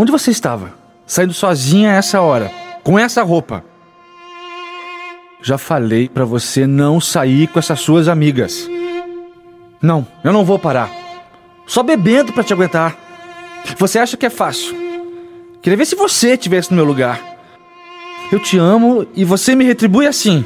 Onde 0.00 0.12
você 0.12 0.30
estava? 0.30 0.74
Saindo 1.04 1.34
sozinha 1.34 1.90
a 1.90 1.94
essa 1.94 2.20
hora, 2.20 2.52
com 2.84 2.96
essa 2.96 3.20
roupa. 3.24 3.64
Já 5.42 5.58
falei 5.58 6.08
pra 6.08 6.24
você 6.24 6.68
não 6.68 7.00
sair 7.00 7.48
com 7.48 7.58
essas 7.58 7.80
suas 7.80 8.06
amigas. 8.06 8.70
Não, 9.82 10.06
eu 10.22 10.32
não 10.32 10.44
vou 10.44 10.56
parar. 10.56 10.88
Só 11.66 11.82
bebendo 11.82 12.32
pra 12.32 12.44
te 12.44 12.52
aguentar. 12.52 12.96
Você 13.76 13.98
acha 13.98 14.16
que 14.16 14.24
é 14.24 14.30
fácil? 14.30 14.72
Queria 15.60 15.76
ver 15.76 15.84
se 15.84 15.96
você 15.96 16.34
estivesse 16.34 16.70
no 16.70 16.76
meu 16.76 16.84
lugar. 16.84 17.20
Eu 18.30 18.38
te 18.38 18.56
amo 18.56 19.04
e 19.16 19.24
você 19.24 19.56
me 19.56 19.64
retribui 19.64 20.06
assim. 20.06 20.44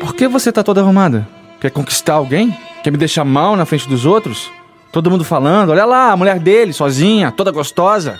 Por 0.00 0.16
que 0.16 0.26
você 0.26 0.50
tá 0.50 0.64
toda 0.64 0.80
arrumada? 0.80 1.28
Quer 1.60 1.70
conquistar 1.70 2.14
alguém? 2.14 2.58
Quer 2.82 2.90
me 2.90 2.98
deixar 2.98 3.24
mal 3.24 3.54
na 3.54 3.64
frente 3.64 3.88
dos 3.88 4.04
outros? 4.04 4.50
Todo 4.90 5.12
mundo 5.12 5.24
falando, 5.24 5.70
olha 5.70 5.84
lá, 5.84 6.10
a 6.10 6.16
mulher 6.16 6.40
dele, 6.40 6.72
sozinha, 6.72 7.30
toda 7.30 7.52
gostosa. 7.52 8.18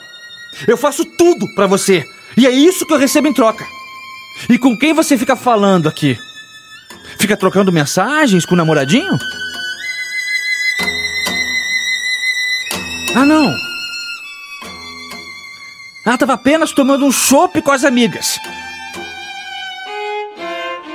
Eu 0.66 0.76
faço 0.76 1.04
tudo 1.04 1.52
pra 1.54 1.66
você. 1.66 2.06
E 2.36 2.46
é 2.46 2.50
isso 2.50 2.86
que 2.86 2.92
eu 2.92 2.98
recebo 2.98 3.28
em 3.28 3.32
troca. 3.32 3.66
E 4.48 4.58
com 4.58 4.76
quem 4.76 4.92
você 4.92 5.18
fica 5.18 5.36
falando 5.36 5.88
aqui? 5.88 6.18
Fica 7.18 7.36
trocando 7.36 7.72
mensagens 7.72 8.44
com 8.44 8.54
o 8.54 8.56
namoradinho? 8.56 9.18
Ah, 13.14 13.26
não. 13.26 13.54
Ah, 16.04 16.18
tava 16.18 16.32
apenas 16.32 16.72
tomando 16.72 17.04
um 17.06 17.12
chopp 17.12 17.60
com 17.62 17.70
as 17.70 17.84
amigas. 17.84 18.38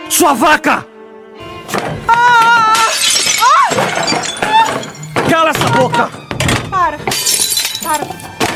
Sua 0.10 0.34
vaca! 0.34 0.86
Cala 5.30 5.50
essa 5.52 5.70
boca! 5.70 6.10
Para! 6.70 6.98
Para! 7.84 8.47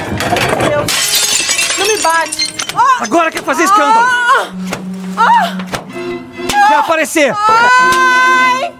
Meu 0.57 0.69
Deus! 0.69 1.77
Não 1.77 1.87
me 1.87 1.97
bate! 1.97 2.55
Ah! 2.75 3.03
Agora 3.03 3.31
quer 3.31 3.43
fazer 3.43 3.63
escândalo! 3.63 4.05
Ah! 4.05 4.51
Ah! 5.17 5.57
Quer 6.67 6.75
aparecer! 6.75 7.35
Ai! 7.37 8.73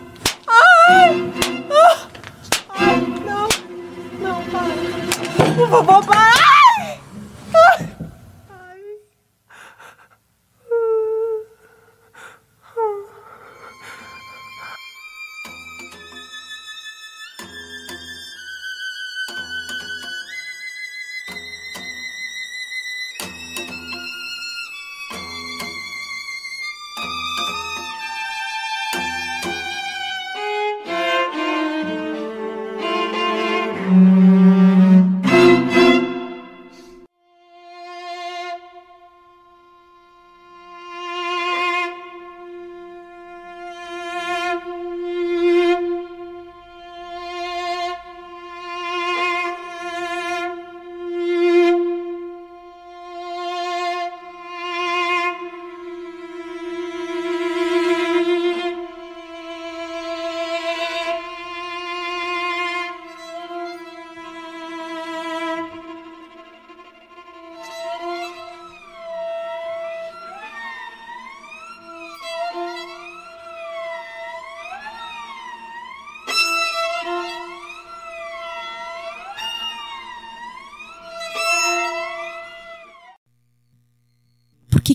Ai! 0.48 1.34
Ai, 2.80 2.96
não! 3.26 3.48
Não, 4.20 4.44
para! 4.46 5.68
Favor, 5.70 6.06
para! 6.06 6.20
Ai! 6.20 7.00
Ai! 7.54 7.91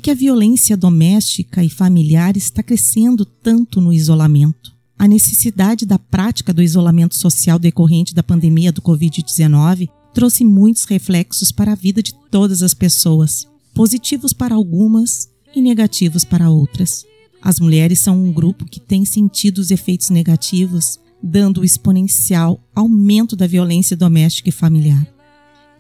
Que, 0.07 0.11
a 0.12 0.14
violência 0.14 0.76
doméstica 0.76 1.64
e 1.64 1.68
familiar 1.68 2.36
está 2.36 2.62
crescendo 2.62 3.24
tanto 3.24 3.80
no 3.80 3.92
isolamento? 3.92 4.72
A 4.96 5.09
necessidade 5.09 5.84
da 5.84 5.98
prática 5.98 6.54
do 6.54 6.62
isolamento 6.62 7.16
social 7.16 7.59
decorrente 7.59 8.14
da 8.14 8.22
pandemia 8.22 8.70
do 8.70 8.80
Covid-19 8.80 9.88
trouxe 10.14 10.44
muitos 10.44 10.84
reflexos 10.84 11.50
para 11.50 11.72
a 11.72 11.74
vida 11.74 12.04
de 12.04 12.14
todas 12.30 12.62
as 12.62 12.72
pessoas, 12.72 13.48
positivos 13.74 14.32
para 14.32 14.54
algumas 14.54 15.28
e 15.52 15.61
negativos 15.61 16.22
para 16.22 16.50
outras. 16.50 17.04
As 17.42 17.59
mulheres 17.59 17.98
são 17.98 18.16
um 18.16 18.32
grupo 18.32 18.64
que 18.64 18.78
tem 18.78 19.04
sentido 19.04 19.59
os 19.59 19.72
efeitos 19.72 20.09
negativos, 20.09 21.00
dando 21.20 21.62
o 21.62 21.64
exponencial 21.64 22.61
aumento 22.72 23.34
da 23.34 23.48
violência 23.48 23.96
doméstica 23.96 24.50
e 24.50 24.52
familiar. 24.52 25.04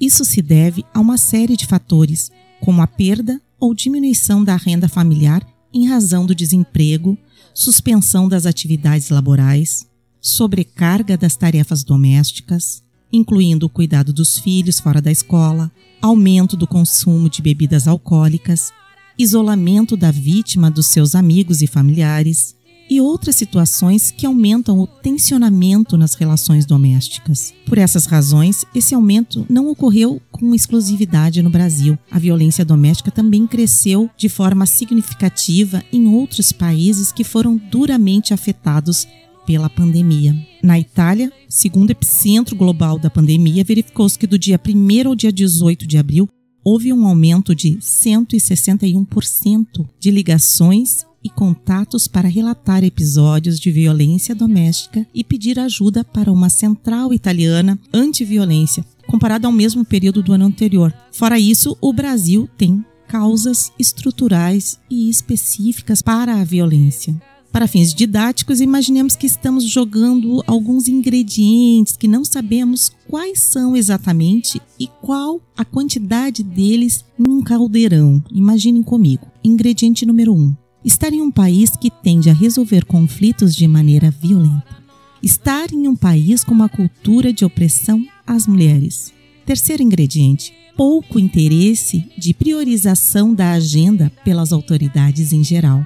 Isso 0.00 0.24
se 0.24 0.42
deve 0.42 0.84
a 0.92 0.98
uma 0.98 1.16
série 1.16 1.56
de 1.56 1.64
fatores, 1.64 2.32
como 2.60 2.82
a 2.82 2.88
perda 2.88 3.40
ou 3.60 3.74
diminuição 3.74 4.42
da 4.42 4.56
renda 4.56 4.88
familiar 4.88 5.46
em 5.72 5.86
razão 5.86 6.24
do 6.24 6.34
desemprego, 6.34 7.18
suspensão 7.54 8.28
das 8.28 8.46
atividades 8.46 9.10
laborais, 9.10 9.86
sobrecarga 10.20 11.16
das 11.16 11.36
tarefas 11.36 11.84
domésticas, 11.84 12.82
incluindo 13.12 13.66
o 13.66 13.70
cuidado 13.70 14.12
dos 14.12 14.38
filhos 14.38 14.80
fora 14.80 15.00
da 15.00 15.10
escola, 15.10 15.70
aumento 16.00 16.56
do 16.56 16.66
consumo 16.66 17.30
de 17.30 17.42
bebidas 17.42 17.86
alcoólicas, 17.86 18.72
isolamento 19.18 19.96
da 19.96 20.10
vítima 20.10 20.70
dos 20.70 20.86
seus 20.86 21.14
amigos 21.14 21.62
e 21.62 21.66
familiares 21.66 22.55
e 22.88 23.00
outras 23.00 23.36
situações 23.36 24.10
que 24.10 24.26
aumentam 24.26 24.78
o 24.78 24.86
tensionamento 24.86 25.96
nas 25.96 26.14
relações 26.14 26.64
domésticas. 26.64 27.52
Por 27.66 27.78
essas 27.78 28.06
razões, 28.06 28.64
esse 28.74 28.94
aumento 28.94 29.44
não 29.48 29.68
ocorreu 29.68 30.20
com 30.30 30.54
exclusividade 30.54 31.42
no 31.42 31.50
Brasil. 31.50 31.98
A 32.10 32.18
violência 32.18 32.64
doméstica 32.64 33.10
também 33.10 33.46
cresceu 33.46 34.08
de 34.16 34.28
forma 34.28 34.66
significativa 34.66 35.82
em 35.92 36.06
outros 36.08 36.52
países 36.52 37.12
que 37.12 37.24
foram 37.24 37.60
duramente 37.70 38.32
afetados 38.32 39.06
pela 39.46 39.70
pandemia. 39.70 40.36
Na 40.62 40.78
Itália, 40.78 41.32
segundo 41.48 41.88
o 41.90 41.92
epicentro 41.92 42.56
global 42.56 42.98
da 42.98 43.08
pandemia, 43.08 43.64
verificou-se 43.64 44.18
que 44.18 44.26
do 44.26 44.38
dia 44.38 44.60
1 44.62 45.08
ao 45.08 45.14
dia 45.14 45.32
18 45.32 45.86
de 45.86 45.96
abril 45.96 46.28
houve 46.64 46.92
um 46.92 47.06
aumento 47.06 47.54
de 47.54 47.76
161% 47.76 49.88
de 50.00 50.10
ligações 50.10 51.06
e 51.26 51.28
contatos 51.28 52.06
para 52.06 52.28
relatar 52.28 52.84
episódios 52.84 53.58
de 53.58 53.68
violência 53.72 54.32
doméstica 54.32 55.04
e 55.12 55.24
pedir 55.24 55.58
ajuda 55.58 56.04
para 56.04 56.32
uma 56.32 56.48
central 56.48 57.12
italiana 57.12 57.76
anti-violência, 57.92 58.84
comparado 59.08 59.44
ao 59.44 59.52
mesmo 59.52 59.84
período 59.84 60.22
do 60.22 60.32
ano 60.32 60.44
anterior. 60.44 60.94
Fora 61.10 61.36
isso, 61.36 61.76
o 61.80 61.92
Brasil 61.92 62.48
tem 62.56 62.84
causas 63.08 63.72
estruturais 63.76 64.78
e 64.88 65.10
específicas 65.10 66.00
para 66.00 66.36
a 66.36 66.44
violência. 66.44 67.20
Para 67.50 67.66
fins 67.66 67.92
didáticos, 67.92 68.60
imaginemos 68.60 69.16
que 69.16 69.26
estamos 69.26 69.64
jogando 69.64 70.44
alguns 70.46 70.86
ingredientes 70.88 71.96
que 71.96 72.06
não 72.06 72.24
sabemos 72.24 72.92
quais 73.08 73.40
são 73.40 73.74
exatamente 73.74 74.60
e 74.78 74.86
qual 75.00 75.40
a 75.56 75.64
quantidade 75.64 76.42
deles 76.44 77.04
em 77.18 77.28
um 77.28 77.42
caldeirão. 77.42 78.22
Imaginem 78.30 78.82
comigo. 78.82 79.26
Ingrediente 79.42 80.04
número 80.04 80.34
1: 80.34 80.36
um, 80.36 80.56
estar 80.86 81.12
em 81.12 81.20
um 81.20 81.32
país 81.32 81.70
que 81.70 81.90
tende 81.90 82.30
a 82.30 82.32
resolver 82.32 82.84
conflitos 82.84 83.56
de 83.56 83.66
maneira 83.66 84.08
violenta. 84.08 84.76
Estar 85.20 85.72
em 85.72 85.88
um 85.88 85.96
país 85.96 86.44
com 86.44 86.54
uma 86.54 86.68
cultura 86.68 87.32
de 87.32 87.44
opressão 87.44 88.06
às 88.24 88.46
mulheres. 88.46 89.12
Terceiro 89.44 89.82
ingrediente: 89.82 90.54
pouco 90.76 91.18
interesse 91.18 92.08
de 92.16 92.32
priorização 92.32 93.34
da 93.34 93.50
agenda 93.50 94.12
pelas 94.24 94.52
autoridades 94.52 95.32
em 95.32 95.42
geral. 95.42 95.84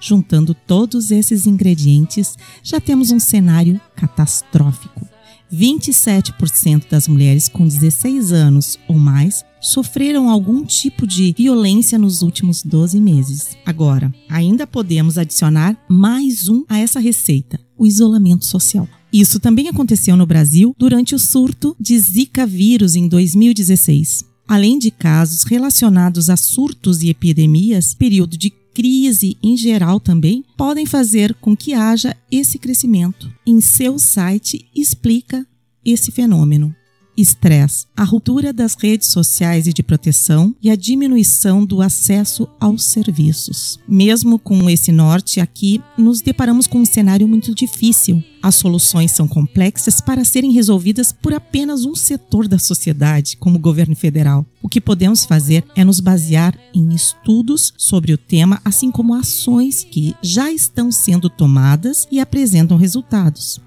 Juntando 0.00 0.52
todos 0.54 1.12
esses 1.12 1.46
ingredientes, 1.46 2.36
já 2.62 2.80
temos 2.80 3.12
um 3.12 3.20
cenário 3.20 3.80
catastrófico. 3.94 5.09
27% 5.52 6.84
das 6.88 7.08
mulheres 7.08 7.48
com 7.48 7.66
16 7.66 8.32
anos 8.32 8.78
ou 8.88 8.98
mais 8.98 9.44
sofreram 9.60 10.30
algum 10.30 10.64
tipo 10.64 11.06
de 11.06 11.34
violência 11.36 11.98
nos 11.98 12.22
últimos 12.22 12.62
12 12.62 13.00
meses. 13.00 13.56
Agora, 13.64 14.12
ainda 14.28 14.66
podemos 14.66 15.18
adicionar 15.18 15.76
mais 15.88 16.48
um 16.48 16.64
a 16.68 16.78
essa 16.78 16.98
receita: 16.98 17.60
o 17.76 17.86
isolamento 17.86 18.44
social. 18.44 18.88
Isso 19.12 19.40
também 19.40 19.68
aconteceu 19.68 20.16
no 20.16 20.24
Brasil 20.24 20.74
durante 20.78 21.14
o 21.14 21.18
surto 21.18 21.76
de 21.78 21.98
Zika 21.98 22.46
vírus 22.46 22.94
em 22.94 23.08
2016. 23.08 24.24
Além 24.46 24.78
de 24.78 24.90
casos 24.90 25.44
relacionados 25.44 26.28
a 26.28 26.36
surtos 26.36 27.02
e 27.02 27.08
epidemias, 27.08 27.94
período 27.94 28.36
de 28.36 28.50
crise 28.80 29.36
em 29.42 29.58
geral 29.58 30.00
também 30.00 30.42
podem 30.56 30.86
fazer 30.86 31.34
com 31.34 31.54
que 31.54 31.74
haja 31.74 32.16
esse 32.32 32.58
crescimento. 32.58 33.30
Em 33.46 33.60
seu 33.60 33.98
site 33.98 34.66
explica 34.74 35.46
esse 35.84 36.10
fenômeno. 36.10 36.74
Estresse, 37.20 37.86
a 37.96 38.04
ruptura 38.04 38.52
das 38.52 38.74
redes 38.74 39.08
sociais 39.08 39.66
e 39.66 39.72
de 39.72 39.82
proteção 39.82 40.54
e 40.62 40.70
a 40.70 40.76
diminuição 40.76 41.64
do 41.64 41.82
acesso 41.82 42.48
aos 42.58 42.84
serviços. 42.84 43.78
Mesmo 43.86 44.38
com 44.38 44.68
esse 44.70 44.90
norte 44.90 45.40
aqui, 45.40 45.82
nos 45.98 46.20
deparamos 46.20 46.66
com 46.66 46.78
um 46.78 46.84
cenário 46.84 47.28
muito 47.28 47.54
difícil. 47.54 48.22
As 48.42 48.54
soluções 48.54 49.12
são 49.12 49.28
complexas 49.28 50.00
para 50.00 50.24
serem 50.24 50.52
resolvidas 50.52 51.12
por 51.12 51.34
apenas 51.34 51.84
um 51.84 51.94
setor 51.94 52.48
da 52.48 52.58
sociedade, 52.58 53.36
como 53.36 53.56
o 53.56 53.60
governo 53.60 53.94
federal. 53.94 54.46
O 54.62 54.68
que 54.68 54.80
podemos 54.80 55.24
fazer 55.24 55.64
é 55.76 55.84
nos 55.84 56.00
basear 56.00 56.58
em 56.74 56.94
estudos 56.94 57.74
sobre 57.76 58.12
o 58.12 58.18
tema, 58.18 58.60
assim 58.64 58.90
como 58.90 59.14
ações 59.14 59.84
que 59.84 60.14
já 60.22 60.50
estão 60.50 60.90
sendo 60.90 61.28
tomadas 61.28 62.08
e 62.10 62.18
apresentam 62.18 62.78
resultados. 62.78 63.60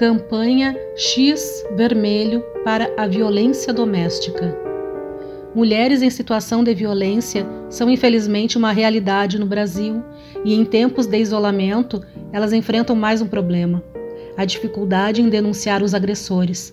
Campanha 0.00 0.74
X 0.96 1.62
Vermelho 1.76 2.42
para 2.64 2.90
a 2.96 3.06
Violência 3.06 3.70
Doméstica. 3.70 4.56
Mulheres 5.54 6.00
em 6.00 6.08
situação 6.08 6.64
de 6.64 6.72
violência 6.72 7.46
são 7.68 7.90
infelizmente 7.90 8.56
uma 8.56 8.72
realidade 8.72 9.38
no 9.38 9.44
Brasil 9.44 10.02
e, 10.42 10.54
em 10.54 10.64
tempos 10.64 11.06
de 11.06 11.18
isolamento, 11.18 12.02
elas 12.32 12.54
enfrentam 12.54 12.96
mais 12.96 13.20
um 13.20 13.26
problema: 13.26 13.84
a 14.38 14.46
dificuldade 14.46 15.20
em 15.20 15.28
denunciar 15.28 15.82
os 15.82 15.92
agressores. 15.92 16.72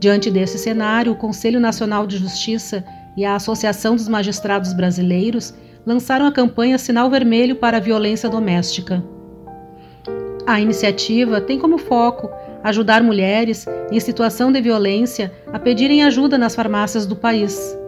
Diante 0.00 0.30
desse 0.30 0.56
cenário, 0.56 1.12
o 1.12 1.16
Conselho 1.16 1.60
Nacional 1.60 2.06
de 2.06 2.16
Justiça 2.16 2.82
e 3.14 3.26
a 3.26 3.34
Associação 3.34 3.94
dos 3.94 4.08
Magistrados 4.08 4.72
Brasileiros 4.72 5.52
lançaram 5.84 6.24
a 6.24 6.32
campanha 6.32 6.78
Sinal 6.78 7.10
Vermelho 7.10 7.56
para 7.56 7.76
a 7.76 7.80
Violência 7.80 8.30
Doméstica. 8.30 9.04
A 10.46 10.60
iniciativa 10.60 11.40
tem 11.40 11.58
como 11.58 11.78
foco 11.78 12.28
ajudar 12.64 13.02
mulheres 13.02 13.66
em 13.90 14.00
situação 14.00 14.50
de 14.50 14.60
violência 14.60 15.32
a 15.52 15.58
pedirem 15.58 16.02
ajuda 16.02 16.36
nas 16.36 16.54
farmácias 16.54 17.06
do 17.06 17.14
país. 17.14 17.78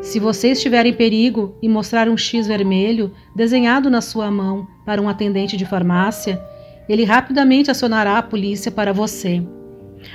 Se 0.00 0.18
você 0.18 0.52
estiver 0.52 0.86
em 0.86 0.94
perigo 0.94 1.56
e 1.60 1.68
mostrar 1.68 2.08
um 2.08 2.16
X 2.16 2.46
vermelho 2.46 3.12
desenhado 3.34 3.90
na 3.90 4.00
sua 4.00 4.30
mão 4.30 4.66
para 4.86 5.02
um 5.02 5.08
atendente 5.08 5.56
de 5.56 5.66
farmácia, 5.66 6.40
ele 6.88 7.04
rapidamente 7.04 7.70
acionará 7.70 8.18
a 8.18 8.22
polícia 8.22 8.70
para 8.70 8.92
você. 8.92 9.42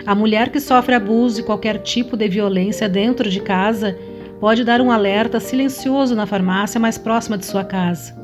A 0.05 0.15
mulher 0.15 0.49
que 0.49 0.59
sofre 0.59 0.95
abuso 0.95 1.41
e 1.41 1.43
qualquer 1.43 1.79
tipo 1.79 2.17
de 2.17 2.27
violência 2.27 2.89
dentro 2.89 3.29
de 3.29 3.39
casa 3.41 3.97
pode 4.39 4.63
dar 4.63 4.81
um 4.81 4.91
alerta 4.91 5.39
silencioso 5.39 6.15
na 6.15 6.25
farmácia 6.25 6.79
mais 6.79 6.97
próxima 6.97 7.37
de 7.37 7.45
sua 7.45 7.63
casa. 7.63 8.15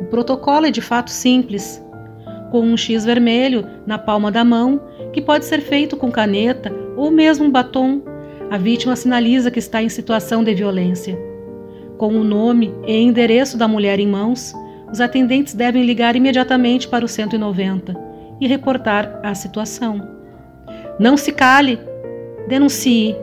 O 0.00 0.06
protocolo 0.06 0.66
é 0.66 0.70
de 0.70 0.80
fato 0.80 1.10
simples 1.10 1.82
com 2.50 2.60
um 2.60 2.76
X 2.76 3.04
vermelho 3.04 3.66
na 3.86 3.98
palma 3.98 4.30
da 4.30 4.44
mão, 4.44 4.80
que 5.12 5.20
pode 5.20 5.44
ser 5.44 5.60
feito 5.60 5.96
com 5.96 6.10
caneta 6.10 6.72
ou 6.96 7.10
mesmo 7.10 7.44
um 7.44 7.50
batom. 7.50 8.02
A 8.50 8.56
vítima 8.56 8.96
sinaliza 8.96 9.50
que 9.50 9.58
está 9.58 9.82
em 9.82 9.88
situação 9.88 10.42
de 10.42 10.54
violência. 10.54 11.18
Com 11.96 12.14
o 12.14 12.24
nome 12.24 12.74
e 12.86 12.96
endereço 12.96 13.58
da 13.58 13.68
mulher 13.68 13.98
em 13.98 14.06
mãos, 14.06 14.54
os 14.90 15.00
atendentes 15.00 15.54
devem 15.54 15.84
ligar 15.84 16.16
imediatamente 16.16 16.88
para 16.88 17.04
o 17.04 17.08
190 17.08 17.94
e 18.40 18.46
reportar 18.46 19.20
a 19.22 19.34
situação. 19.34 20.00
Não 20.98 21.16
se 21.16 21.32
cale! 21.32 21.78
Denuncie! 22.48 23.14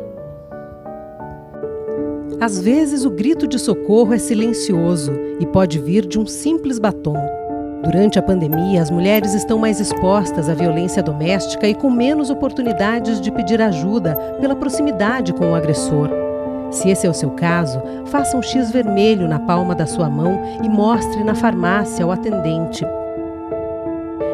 Às 2.40 2.62
vezes, 2.62 3.06
o 3.06 3.10
grito 3.10 3.48
de 3.48 3.58
socorro 3.58 4.14
é 4.14 4.18
silencioso 4.18 5.14
e 5.40 5.46
pode 5.46 5.80
vir 5.80 6.06
de 6.06 6.20
um 6.20 6.26
simples 6.26 6.78
batom. 6.78 7.45
Durante 7.86 8.18
a 8.18 8.24
pandemia, 8.24 8.82
as 8.82 8.90
mulheres 8.90 9.36
estão 9.36 9.60
mais 9.60 9.80
expostas 9.80 10.50
à 10.50 10.56
violência 10.56 11.04
doméstica 11.04 11.68
e 11.68 11.76
com 11.76 11.92
menos 11.92 12.32
oportunidades 12.32 13.22
de 13.22 13.32
pedir 13.32 13.62
ajuda 13.62 14.16
pela 14.42 14.56
proximidade 14.56 15.32
com 15.32 15.52
o 15.52 15.56
agressor. 15.56 16.10
Se 16.72 16.90
esse 16.90 17.06
é 17.06 17.10
o 17.10 17.14
seu 17.14 17.30
caso, 17.30 17.80
faça 18.08 18.36
um 18.36 18.42
X 18.42 18.72
vermelho 18.72 19.28
na 19.28 19.38
palma 19.38 19.76
da 19.76 19.86
sua 19.86 20.10
mão 20.10 20.42
e 20.64 20.68
mostre 20.68 21.24
na 21.24 21.36
farmácia 21.36 22.04
ao 22.04 22.12
atendente. 22.12 22.84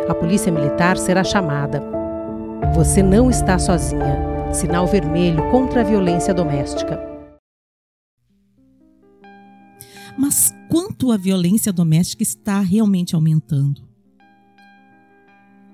A 0.07 0.15
polícia 0.15 0.49
militar 0.49 0.95
será 0.95 1.21
chamada. 1.21 1.83
Você 2.73 3.03
não 3.03 3.29
está 3.29 3.59
sozinha. 3.59 4.17
Sinal 4.53 4.87
vermelho 4.87 5.43
contra 5.51 5.81
a 5.81 5.83
violência 5.83 6.33
doméstica. 6.33 7.10
Mas 10.17 10.53
quanto 10.69 11.11
a 11.11 11.17
violência 11.17 11.71
doméstica 11.71 12.23
está 12.23 12.59
realmente 12.59 13.15
aumentando? 13.15 13.89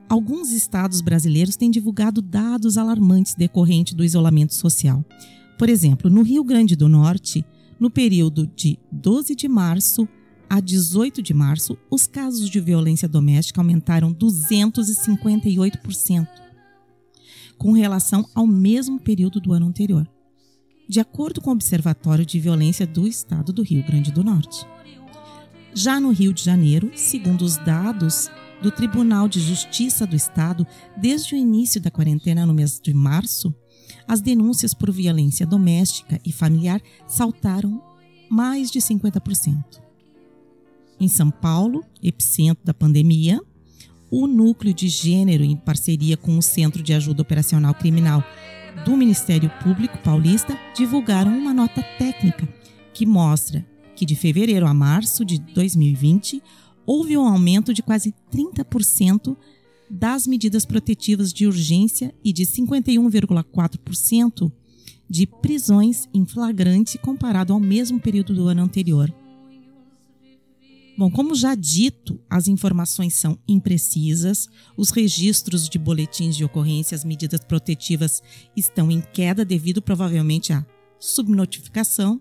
Alguns 0.09 0.51
estados 0.51 1.01
brasileiros 1.01 1.57
têm 1.57 1.69
divulgado 1.69 2.21
dados 2.21 2.77
alarmantes 2.77 3.35
decorrentes 3.35 3.93
do 3.93 4.05
isolamento 4.05 4.53
social. 4.53 5.03
Por 5.57 5.69
exemplo, 5.69 6.09
no 6.09 6.21
Rio 6.21 6.43
Grande 6.43 6.75
do 6.75 6.87
Norte, 6.87 7.43
no 7.79 7.89
período 7.89 8.45
de 8.47 8.77
12 8.91 9.35
de 9.35 9.47
março 9.47 10.07
a 10.49 10.61
18 10.61 11.21
de 11.21 11.33
março, 11.33 11.77
os 11.91 12.07
casos 12.07 12.49
de 12.49 12.61
violência 12.61 13.07
doméstica 13.07 13.59
aumentaram 13.59 14.13
258%, 14.13 16.25
com 17.57 17.73
relação 17.73 18.25
ao 18.33 18.47
mesmo 18.47 18.97
período 18.97 19.41
do 19.41 19.51
ano 19.51 19.65
anterior 19.65 20.07
de 20.87 20.99
acordo 20.99 21.41
com 21.41 21.49
o 21.49 21.53
Observatório 21.53 22.25
de 22.25 22.39
Violência 22.39 22.87
do 22.87 23.07
Estado 23.07 23.51
do 23.51 23.61
Rio 23.61 23.83
Grande 23.85 24.11
do 24.11 24.23
Norte. 24.23 24.65
Já 25.73 25.99
no 25.99 26.11
Rio 26.11 26.33
de 26.33 26.43
Janeiro, 26.43 26.91
segundo 26.95 27.43
os 27.43 27.57
dados 27.57 28.29
do 28.61 28.71
Tribunal 28.71 29.27
de 29.27 29.39
Justiça 29.39 30.07
do 30.07 30.15
Estado, 30.15 30.65
desde 30.95 31.35
o 31.35 31.37
início 31.37 31.79
da 31.81 31.91
quarentena 31.91 32.45
no 32.45 32.53
mês 32.53 32.79
de 32.81 32.93
março, 32.93 33.53
as 34.07 34.21
denúncias 34.21 34.73
por 34.73 34.91
violência 34.91 35.45
doméstica 35.45 36.19
e 36.25 36.31
familiar 36.31 36.81
saltaram 37.07 37.81
mais 38.29 38.71
de 38.71 38.79
50%. 38.79 39.81
Em 40.99 41.07
São 41.07 41.29
Paulo, 41.29 41.83
epicentro 42.01 42.65
da 42.65 42.73
pandemia, 42.73 43.39
o 44.09 44.25
Núcleo 44.25 44.73
de 44.73 44.87
Gênero, 44.87 45.43
em 45.43 45.55
parceria 45.55 46.17
com 46.17 46.37
o 46.37 46.41
Centro 46.41 46.81
de 46.81 46.93
Ajuda 46.93 47.21
Operacional 47.21 47.73
Criminal 47.73 48.23
do 48.85 48.97
Ministério 48.97 49.49
Público 49.63 49.97
Paulista 49.99 50.57
divulgaram 50.75 51.37
uma 51.37 51.53
nota 51.53 51.81
técnica 51.97 52.47
que 52.93 53.05
mostra 53.05 53.65
que 53.95 54.05
de 54.05 54.15
fevereiro 54.15 54.67
a 54.67 54.73
março 54.73 55.25
de 55.25 55.39
2020 55.39 56.41
houve 56.85 57.17
um 57.17 57.27
aumento 57.27 57.73
de 57.73 57.81
quase 57.81 58.13
30% 58.31 59.35
das 59.89 60.27
medidas 60.27 60.65
protetivas 60.65 61.33
de 61.33 61.47
urgência 61.47 62.13
e 62.23 62.33
de 62.33 62.43
51,4% 62.43 64.51
de 65.09 65.25
prisões 65.25 66.07
em 66.13 66.25
flagrante 66.25 66.97
comparado 66.97 67.53
ao 67.53 67.59
mesmo 67.59 67.99
período 67.99 68.33
do 68.33 68.47
ano 68.47 68.63
anterior. 68.63 69.13
Bom, 70.97 71.11
como 71.11 71.35
já 71.35 71.53
dito, 71.53 72.19
as 72.27 72.47
informações 72.47 73.13
são 73.13 73.37
imprecisas, 73.47 74.49
os 74.75 74.89
registros 74.89 75.69
de 75.69 75.77
boletins 75.77 76.35
de 76.35 76.43
ocorrência, 76.43 76.95
as 76.95 77.05
medidas 77.05 77.39
protetivas 77.41 78.23
estão 78.55 78.89
em 78.89 78.99
queda 78.99 79.45
devido 79.45 79.79
provavelmente 79.79 80.51
à 80.51 80.65
subnotificação. 80.99 82.19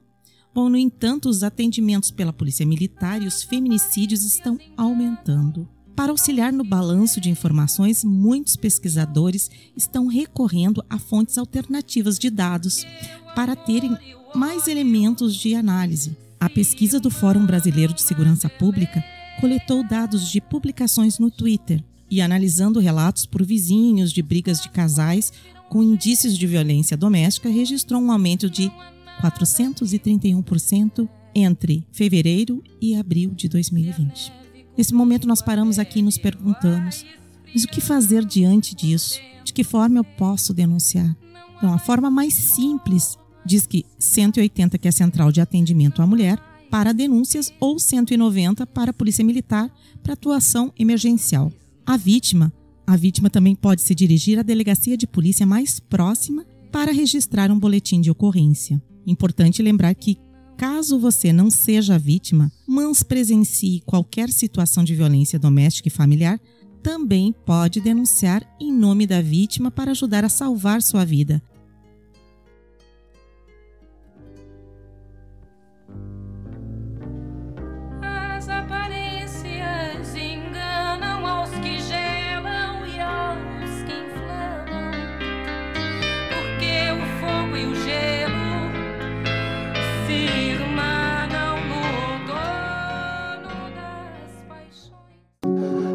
Bom, 0.54 0.68
no 0.68 0.76
entanto, 0.76 1.30
os 1.30 1.42
atendimentos 1.42 2.10
pela 2.10 2.34
Polícia 2.34 2.66
Militar 2.66 3.22
e 3.22 3.26
os 3.26 3.42
feminicídios 3.42 4.24
estão 4.24 4.58
aumentando. 4.76 5.66
Para 5.94 6.12
auxiliar 6.12 6.52
no 6.52 6.62
balanço 6.62 7.18
de 7.18 7.30
informações, 7.30 8.04
muitos 8.04 8.56
pesquisadores 8.56 9.50
estão 9.74 10.06
recorrendo 10.06 10.84
a 10.90 10.98
fontes 10.98 11.38
alternativas 11.38 12.18
de 12.18 12.28
dados 12.28 12.84
para 13.34 13.56
terem 13.56 13.96
mais 14.34 14.68
elementos 14.68 15.34
de 15.34 15.54
análise. 15.54 16.25
A 16.38 16.50
pesquisa 16.50 17.00
do 17.00 17.10
Fórum 17.10 17.46
Brasileiro 17.46 17.94
de 17.94 18.02
Segurança 18.02 18.48
Pública 18.48 19.02
coletou 19.40 19.82
dados 19.82 20.30
de 20.30 20.40
publicações 20.40 21.18
no 21.18 21.30
Twitter 21.30 21.82
e, 22.10 22.20
analisando 22.20 22.78
relatos 22.78 23.24
por 23.26 23.44
vizinhos 23.44 24.12
de 24.12 24.22
brigas 24.22 24.60
de 24.60 24.68
casais 24.68 25.32
com 25.68 25.82
indícios 25.82 26.36
de 26.36 26.46
violência 26.46 26.96
doméstica, 26.96 27.48
registrou 27.48 28.00
um 28.00 28.12
aumento 28.12 28.48
de 28.50 28.70
431% 29.20 31.08
entre 31.34 31.86
fevereiro 31.90 32.62
e 32.80 32.94
abril 32.94 33.30
de 33.30 33.48
2020. 33.48 34.32
Nesse 34.76 34.94
momento, 34.94 35.26
nós 35.26 35.40
paramos 35.40 35.78
aqui 35.78 36.00
e 36.00 36.02
nos 36.02 36.18
perguntamos: 36.18 37.04
mas 37.52 37.64
o 37.64 37.68
que 37.68 37.80
fazer 37.80 38.24
diante 38.24 38.74
disso? 38.74 39.18
De 39.42 39.52
que 39.52 39.64
forma 39.64 39.98
eu 39.98 40.04
posso 40.04 40.52
denunciar? 40.52 41.16
Então, 41.56 41.72
a 41.72 41.78
forma 41.78 42.10
mais 42.10 42.34
simples 42.34 43.16
diz 43.46 43.66
que 43.66 43.84
180, 43.98 44.76
que 44.78 44.88
é 44.88 44.90
a 44.90 44.92
central 44.92 45.32
de 45.32 45.40
atendimento 45.40 46.02
à 46.02 46.06
mulher, 46.06 46.38
para 46.70 46.92
denúncias, 46.92 47.52
ou 47.60 47.78
190 47.78 48.66
para 48.66 48.90
a 48.90 48.94
Polícia 48.94 49.24
Militar 49.24 49.70
para 50.02 50.12
atuação 50.12 50.72
emergencial. 50.78 51.52
A 51.86 51.96
vítima, 51.96 52.52
a 52.86 52.96
vítima 52.96 53.30
também 53.30 53.54
pode 53.54 53.82
se 53.82 53.94
dirigir 53.94 54.38
à 54.38 54.42
delegacia 54.42 54.96
de 54.96 55.06
polícia 55.06 55.46
mais 55.46 55.80
próxima 55.80 56.44
para 56.72 56.92
registrar 56.92 57.50
um 57.50 57.58
boletim 57.58 58.00
de 58.00 58.10
ocorrência. 58.10 58.82
Importante 59.06 59.62
lembrar 59.62 59.94
que 59.94 60.18
Caso 60.56 60.98
você 60.98 61.34
não 61.34 61.50
seja 61.50 61.98
vítima, 61.98 62.50
mas 62.66 63.02
presencie 63.02 63.82
qualquer 63.84 64.30
situação 64.30 64.82
de 64.82 64.94
violência 64.94 65.38
doméstica 65.38 65.88
e 65.88 65.90
familiar, 65.90 66.40
também 66.82 67.34
pode 67.44 67.78
denunciar 67.78 68.42
em 68.58 68.72
nome 68.72 69.06
da 69.06 69.20
vítima 69.20 69.70
para 69.70 69.90
ajudar 69.90 70.24
a 70.24 70.30
salvar 70.30 70.80
sua 70.80 71.04
vida. 71.04 71.42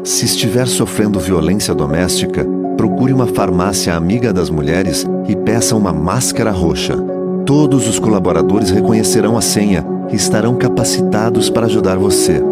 Se 0.04 0.24
estiver 0.24 0.66
sofrendo 0.66 1.20
violência 1.20 1.72
doméstica, 1.72 2.44
procure 2.76 3.12
uma 3.12 3.26
farmácia 3.28 3.94
amiga 3.94 4.32
das 4.32 4.50
mulheres 4.50 5.06
e 5.28 5.36
peça 5.36 5.76
uma 5.76 5.92
máscara 5.92 6.50
roxa. 6.50 6.96
Todos 7.46 7.88
os 7.88 8.00
colaboradores 8.00 8.70
reconhecerão 8.70 9.36
a 9.36 9.40
senha 9.40 9.86
e 10.10 10.16
estarão 10.16 10.56
capacitados 10.56 11.48
para 11.48 11.66
ajudar 11.66 11.98
você. 11.98 12.42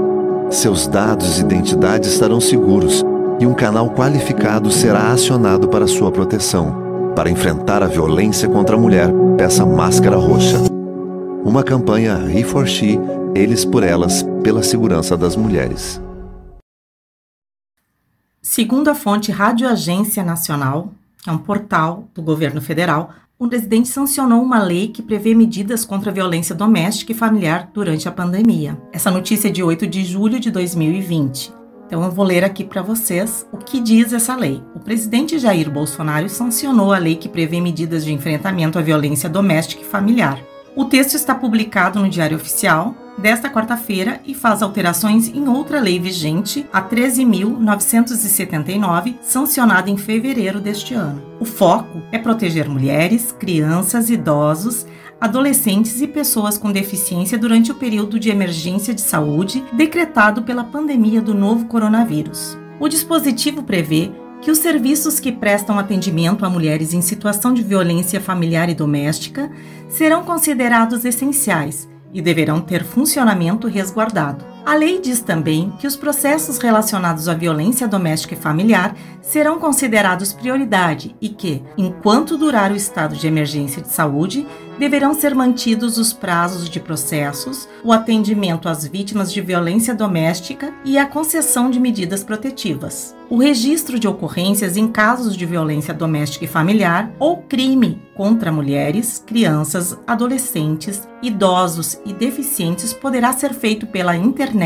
Seus 0.49 0.87
dados 0.87 1.39
e 1.39 1.41
identidade 1.41 2.07
estarão 2.07 2.41
seguros 2.41 3.05
e 3.41 3.47
um 3.47 3.55
canal 3.55 3.91
qualificado 3.91 4.71
será 4.71 5.11
acionado 5.11 5.67
para 5.67 5.89
sua 5.89 6.13
proteção. 6.13 7.13
Para 7.17 7.31
enfrentar 7.31 7.83
a 7.83 7.89
violência 7.89 8.49
contra 8.49 8.77
a 8.77 8.79
mulher, 8.79 9.11
peça 9.37 9.67
máscara 9.67 10.17
roxa. 10.17 10.59
Uma 11.45 11.65
campanha 11.65 12.21
He 12.33 12.45
for 12.45 12.69
She, 12.69 13.01
Eles 13.35 13.65
por 13.65 13.83
Elas, 13.83 14.25
pela 14.45 14.63
segurança 14.63 15.17
das 15.17 15.35
mulheres. 15.35 16.01
Segundo 18.43 18.89
a 18.89 18.95
fonte 18.95 19.31
Rádio 19.31 19.69
Agência 19.69 20.25
Nacional, 20.25 20.95
que 21.23 21.29
é 21.29 21.33
um 21.33 21.37
portal 21.37 22.09
do 22.15 22.23
governo 22.23 22.63
federal, 22.63 23.11
o 23.39 23.47
presidente 23.47 23.89
sancionou 23.89 24.43
uma 24.43 24.63
lei 24.63 24.89
que 24.89 25.03
prevê 25.03 25.35
medidas 25.35 25.85
contra 25.85 26.11
a 26.11 26.15
violência 26.15 26.55
doméstica 26.55 27.13
e 27.13 27.15
familiar 27.15 27.71
durante 27.75 28.09
a 28.09 28.13
pandemia. 28.13 28.81
Essa 28.93 29.11
notícia 29.11 29.49
é 29.49 29.51
de 29.51 29.63
8 29.63 29.87
de 29.87 30.05
julho 30.07 30.41
de 30.41 30.51
2020. 30.51 31.53
Então 31.87 32.03
eu 32.03 32.11
vou 32.11 32.25
ler 32.25 32.43
aqui 32.43 32.65
para 32.65 32.81
vocês 32.81 33.47
o 33.53 33.59
que 33.59 33.79
diz 33.79 34.11
essa 34.11 34.35
lei. 34.35 34.63
O 34.75 34.81
presidente 34.81 35.39
Jair 35.39 35.71
Bolsonaro 35.71 36.29
sancionou 36.31 36.95
a 36.95 36.99
lei 36.99 37.17
que 37.17 37.29
prevê 37.29 37.61
medidas 37.61 38.07
de 38.07 38.13
enfrentamento 38.13 38.79
à 38.79 38.83
violência 38.83 39.29
doméstica 39.29 39.83
e 39.83 39.87
familiar. 39.87 40.41
O 40.77 40.85
texto 40.85 41.17
está 41.17 41.35
publicado 41.35 41.99
no 41.99 42.09
Diário 42.09 42.37
Oficial 42.37 42.95
desta 43.19 43.51
quarta-feira 43.51 44.21
e 44.25 44.33
faz 44.35 44.63
alterações 44.63 45.27
em 45.29 45.49
outra 45.49 45.81
lei 45.81 45.99
vigente, 45.99 46.65
a 46.73 46.81
13.979, 46.81 49.17
sancionada 49.21 49.91
em 49.91 49.97
fevereiro 49.97 50.61
deste 50.61 50.95
ano. 50.95 51.21
O 51.41 51.45
foco 51.45 52.01
é 52.13 52.19
proteger 52.19 52.69
mulheres, 52.69 53.33
crianças, 53.33 54.11
idosos, 54.11 54.87
adolescentes 55.21 56.01
e 56.01 56.07
pessoas 56.07 56.57
com 56.57 56.71
deficiência 56.71 57.37
durante 57.37 57.73
o 57.73 57.75
período 57.75 58.17
de 58.19 58.31
emergência 58.31 58.95
de 58.95 59.01
saúde 59.01 59.65
decretado 59.73 60.43
pela 60.43 60.63
pandemia 60.65 61.21
do 61.21 61.35
novo 61.35 61.65
coronavírus. 61.67 62.57
O 62.79 62.87
dispositivo 62.89 63.65
prevê 63.65 64.13
que 64.41 64.51
os 64.51 64.59
serviços 64.59 65.21
que 65.21 65.31
prestam 65.31 65.79
atendimento 65.79 66.45
a 66.45 66.51
mulheres 66.51 66.95
em 66.95 67.03
situação 67.03 67.53
de 67.53 67.63
violência 67.63 68.21
familiar 68.21 68.69
e 68.69 68.75
doméstica 68.75 69.51
serão 69.89 70.25
considerados 70.25 71.05
essenciais 71.05 71.89
e 72.13 72.23
deverão 72.23 72.61
ter 72.61 72.85
funcionamento 72.85 73.69
resguardado. 73.69 74.45
A 74.71 74.77
lei 74.77 75.01
diz 75.01 75.19
também 75.19 75.73
que 75.81 75.87
os 75.89 75.97
processos 75.97 76.59
relacionados 76.59 77.27
à 77.27 77.35
violência 77.35 77.89
doméstica 77.89 78.35
e 78.35 78.37
familiar 78.37 78.95
serão 79.21 79.59
considerados 79.59 80.33
prioridade 80.33 81.13
e 81.21 81.29
que, 81.29 81.61
enquanto 81.77 82.39
durar 82.39 82.71
o 82.71 82.77
estado 82.77 83.17
de 83.17 83.27
emergência 83.27 83.83
de 83.83 83.89
saúde, 83.89 84.47
deverão 84.79 85.13
ser 85.13 85.35
mantidos 85.35 85.99
os 85.99 86.13
prazos 86.13 86.71
de 86.71 86.79
processos, 86.79 87.69
o 87.83 87.93
atendimento 87.93 88.69
às 88.69 88.87
vítimas 88.87 89.33
de 89.33 89.41
violência 89.41 89.93
doméstica 89.93 90.73
e 90.85 90.97
a 90.97 91.05
concessão 91.05 91.69
de 91.69 91.81
medidas 91.81 92.23
protetivas. 92.23 93.15
O 93.29 93.37
registro 93.37 93.99
de 93.99 94.09
ocorrências 94.09 94.77
em 94.77 94.89
casos 94.89 95.37
de 95.37 95.45
violência 95.47 95.93
doméstica 95.93 96.45
e 96.45 96.49
familiar 96.49 97.13
ou 97.19 97.39
crime 97.43 98.01
contra 98.17 98.51
mulheres, 98.51 99.23
crianças, 99.25 99.97
adolescentes, 100.07 101.09
idosos 101.23 102.01
e 102.05 102.13
deficientes 102.13 102.93
poderá 102.93 103.33
ser 103.33 103.53
feito 103.53 103.87
pela 103.87 104.17
internet 104.17 104.60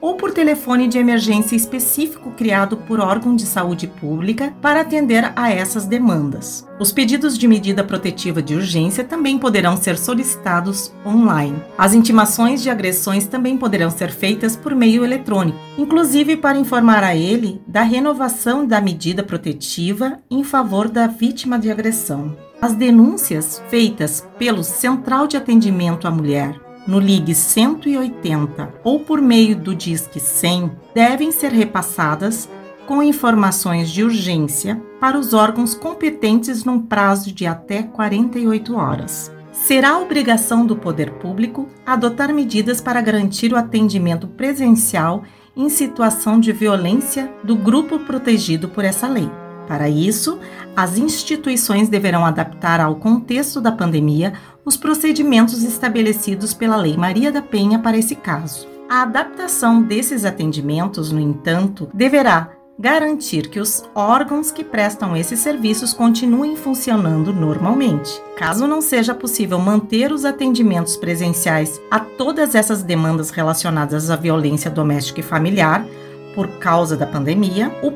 ou 0.00 0.16
por 0.16 0.32
telefone 0.32 0.86
de 0.86 0.98
emergência 0.98 1.56
específico 1.56 2.30
criado 2.32 2.76
por 2.76 3.00
órgão 3.00 3.34
de 3.34 3.44
saúde 3.44 3.86
pública 3.86 4.54
para 4.60 4.80
atender 4.80 5.32
a 5.34 5.50
essas 5.50 5.84
demandas. 5.86 6.66
Os 6.78 6.92
pedidos 6.92 7.36
de 7.36 7.46
medida 7.46 7.84
protetiva 7.84 8.42
de 8.42 8.54
urgência 8.54 9.04
também 9.04 9.38
poderão 9.38 9.76
ser 9.76 9.98
solicitados 9.98 10.92
online. 11.06 11.62
As 11.76 11.94
intimações 11.94 12.62
de 12.62 12.70
agressões 12.70 13.26
também 13.26 13.56
poderão 13.56 13.90
ser 13.90 14.10
feitas 14.10 14.56
por 14.56 14.74
meio 14.74 15.04
eletrônico, 15.04 15.58
inclusive 15.76 16.36
para 16.36 16.58
informar 16.58 17.04
a 17.04 17.14
ele 17.14 17.60
da 17.66 17.82
renovação 17.82 18.66
da 18.66 18.80
medida 18.80 19.22
protetiva 19.22 20.18
em 20.30 20.44
favor 20.44 20.88
da 20.88 21.06
vítima 21.06 21.58
de 21.58 21.70
agressão. 21.70 22.36
As 22.60 22.74
denúncias 22.74 23.60
feitas 23.68 24.26
pelo 24.38 24.62
Central 24.62 25.26
de 25.26 25.36
Atendimento 25.36 26.06
à 26.06 26.10
Mulher 26.12 26.61
no 26.86 26.98
Ligue 26.98 27.34
180 27.34 28.74
ou 28.82 29.00
por 29.00 29.20
meio 29.20 29.56
do 29.56 29.74
Disque 29.74 30.20
100 30.20 30.70
devem 30.94 31.30
ser 31.30 31.52
repassadas 31.52 32.48
com 32.86 33.02
informações 33.02 33.90
de 33.90 34.02
urgência 34.02 34.80
para 35.00 35.18
os 35.18 35.32
órgãos 35.32 35.74
competentes 35.74 36.64
num 36.64 36.80
prazo 36.80 37.32
de 37.32 37.46
até 37.46 37.82
48 37.82 38.76
horas. 38.76 39.32
Será 39.52 39.98
obrigação 39.98 40.66
do 40.66 40.76
poder 40.76 41.12
público 41.12 41.68
adotar 41.86 42.32
medidas 42.32 42.80
para 42.80 43.00
garantir 43.00 43.52
o 43.52 43.56
atendimento 43.56 44.26
presencial 44.26 45.22
em 45.56 45.68
situação 45.68 46.40
de 46.40 46.52
violência 46.52 47.30
do 47.44 47.54
grupo 47.54 47.98
protegido 48.00 48.68
por 48.68 48.84
essa 48.84 49.06
lei. 49.06 49.30
Para 49.66 49.88
isso, 49.88 50.38
as 50.76 50.98
instituições 50.98 51.88
deverão 51.88 52.24
adaptar 52.24 52.80
ao 52.80 52.96
contexto 52.96 53.60
da 53.60 53.72
pandemia 53.72 54.32
os 54.64 54.76
procedimentos 54.76 55.62
estabelecidos 55.62 56.54
pela 56.54 56.76
Lei 56.76 56.96
Maria 56.96 57.32
da 57.32 57.42
Penha 57.42 57.78
para 57.78 57.96
esse 57.96 58.14
caso. 58.14 58.66
A 58.88 59.02
adaptação 59.02 59.82
desses 59.82 60.24
atendimentos, 60.24 61.10
no 61.10 61.20
entanto, 61.20 61.88
deverá 61.94 62.50
garantir 62.78 63.48
que 63.48 63.60
os 63.60 63.84
órgãos 63.94 64.50
que 64.50 64.64
prestam 64.64 65.16
esses 65.16 65.40
serviços 65.40 65.92
continuem 65.92 66.56
funcionando 66.56 67.32
normalmente. 67.32 68.20
Caso 68.36 68.66
não 68.66 68.80
seja 68.80 69.14
possível 69.14 69.58
manter 69.58 70.12
os 70.12 70.24
atendimentos 70.24 70.96
presenciais 70.96 71.80
a 71.90 72.00
todas 72.00 72.54
essas 72.54 72.82
demandas 72.82 73.30
relacionadas 73.30 74.10
à 74.10 74.16
violência 74.16 74.70
doméstica 74.70 75.20
e 75.20 75.22
familiar 75.22 75.86
por 76.34 76.48
causa 76.58 76.96
da 76.96 77.06
pandemia, 77.06 77.70
o, 77.82 77.92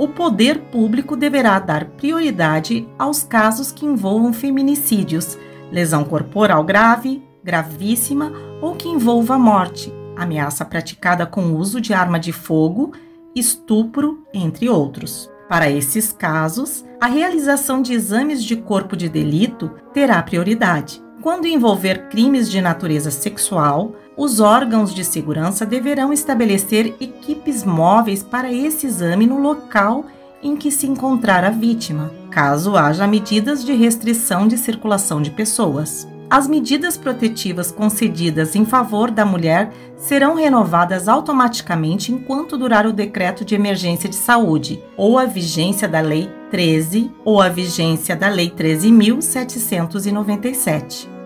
o 0.00 0.08
poder 0.08 0.58
público 0.72 1.14
deverá 1.14 1.58
dar 1.58 1.84
prioridade 1.84 2.88
aos 2.98 3.22
casos 3.22 3.70
que 3.70 3.84
envolvam 3.84 4.32
feminicídios, 4.32 5.36
lesão 5.70 6.04
corporal 6.04 6.64
grave, 6.64 7.22
gravíssima 7.44 8.32
ou 8.62 8.74
que 8.74 8.88
envolva 8.88 9.38
morte, 9.38 9.92
ameaça 10.16 10.64
praticada 10.64 11.26
com 11.26 11.52
uso 11.52 11.82
de 11.82 11.92
arma 11.92 12.18
de 12.18 12.32
fogo, 12.32 12.92
estupro, 13.36 14.24
entre 14.32 14.70
outros. 14.70 15.30
Para 15.50 15.68
esses 15.68 16.12
casos, 16.12 16.82
a 16.98 17.06
realização 17.06 17.82
de 17.82 17.92
exames 17.92 18.42
de 18.42 18.56
corpo 18.56 18.96
de 18.96 19.06
delito 19.06 19.70
terá 19.92 20.22
prioridade. 20.22 21.02
Quando 21.20 21.46
envolver 21.46 22.08
crimes 22.08 22.50
de 22.50 22.62
natureza 22.62 23.10
sexual, 23.10 23.94
os 24.20 24.38
órgãos 24.38 24.94
de 24.94 25.02
segurança 25.02 25.64
deverão 25.64 26.12
estabelecer 26.12 26.94
equipes 27.00 27.64
móveis 27.64 28.22
para 28.22 28.52
esse 28.52 28.86
exame 28.86 29.26
no 29.26 29.40
local 29.40 30.04
em 30.42 30.54
que 30.56 30.70
se 30.70 30.86
encontrar 30.86 31.42
a 31.42 31.48
vítima, 31.48 32.12
caso 32.30 32.76
haja 32.76 33.06
medidas 33.06 33.64
de 33.64 33.72
restrição 33.72 34.46
de 34.46 34.58
circulação 34.58 35.22
de 35.22 35.30
pessoas. 35.30 36.06
As 36.28 36.46
medidas 36.46 36.98
protetivas 36.98 37.72
concedidas 37.72 38.54
em 38.54 38.66
favor 38.66 39.10
da 39.10 39.24
mulher 39.24 39.72
serão 39.96 40.34
renovadas 40.34 41.08
automaticamente 41.08 42.12
enquanto 42.12 42.58
durar 42.58 42.86
o 42.86 42.92
decreto 42.92 43.42
de 43.42 43.54
emergência 43.54 44.06
de 44.06 44.16
saúde, 44.16 44.84
ou 44.98 45.18
a 45.18 45.24
vigência 45.24 45.88
da 45.88 46.02
Lei 46.02 46.28
13, 46.50 47.10
ou 47.24 47.40
a 47.40 47.48
vigência 47.48 48.14
da 48.14 48.28
Lei 48.28 48.50
13.797. 48.50 51.19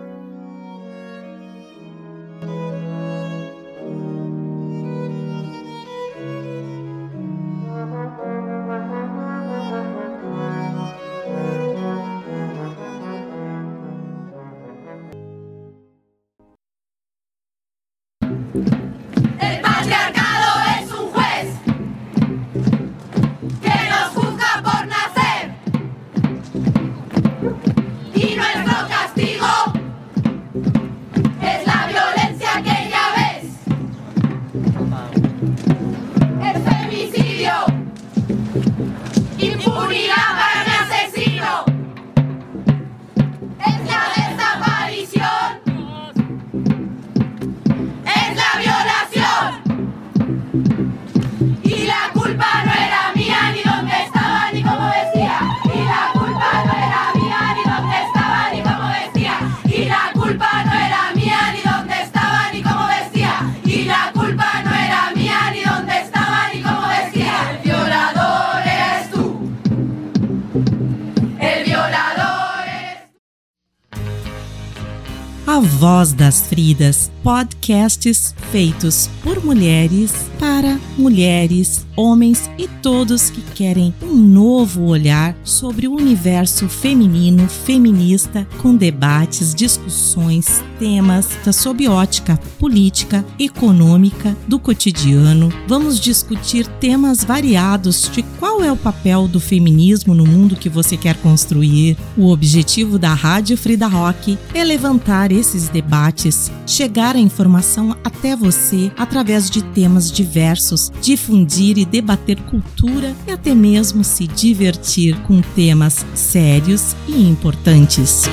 podcasts 77.25 78.35
feitos 78.55 79.09
por 79.21 79.43
mulheres, 79.43 80.13
para 80.39 80.79
mulheres, 80.97 81.85
homens 81.93 82.49
e 82.57 82.69
todos 82.69 83.29
que 83.29 83.41
querem 83.41 83.93
um 84.01 84.15
novo 84.15 84.83
olhar 84.83 85.35
sobre 85.43 85.89
o 85.89 85.93
universo 85.93 86.69
feminino, 86.69 87.49
feminista, 87.49 88.47
com 88.61 88.73
debates, 88.73 89.53
discussões, 89.53 90.63
temas 90.79 91.27
da 91.43 91.51
sob 91.51 91.85
ótica 91.87 92.39
política, 92.57 93.25
econômica, 93.37 94.37
do 94.47 94.57
cotidiano. 94.57 95.51
Vamos 95.67 95.99
discutir 95.99 96.65
temas 96.65 97.25
variados 97.25 98.09
de 98.09 98.23
qual 98.39 98.63
é 98.63 98.71
o 98.71 98.77
papel 98.77 99.27
do 99.27 99.39
feminismo 99.39 100.13
no 100.13 100.25
mundo 100.25 100.55
que 100.55 100.69
você 100.69 100.95
quer 100.95 101.17
construir. 101.17 101.97
O 102.17 102.29
objetivo 102.31 102.97
da 102.97 103.13
Rádio 103.13 103.57
Frida 103.57 103.87
Rock 103.87 104.37
é 104.53 104.63
levantar 104.63 105.31
esses 105.31 105.67
debates, 105.67 106.51
chegar 106.65 107.15
a 107.17 107.19
informação 107.19 107.97
até 108.03 108.35
você 108.45 108.91
através 108.95 109.49
de 109.49 109.63
temas 109.63 110.11
diversos, 110.11 110.91
difundir 111.01 111.79
e 111.79 111.85
debater 111.85 112.39
cultura 112.41 113.15
e 113.27 113.31
até 113.31 113.55
mesmo 113.55 114.03
se 114.03 114.27
divertir 114.27 115.19
com 115.23 115.41
temas 115.41 116.05
sérios 116.13 116.95
e 117.07 117.27
importantes. 117.27 118.25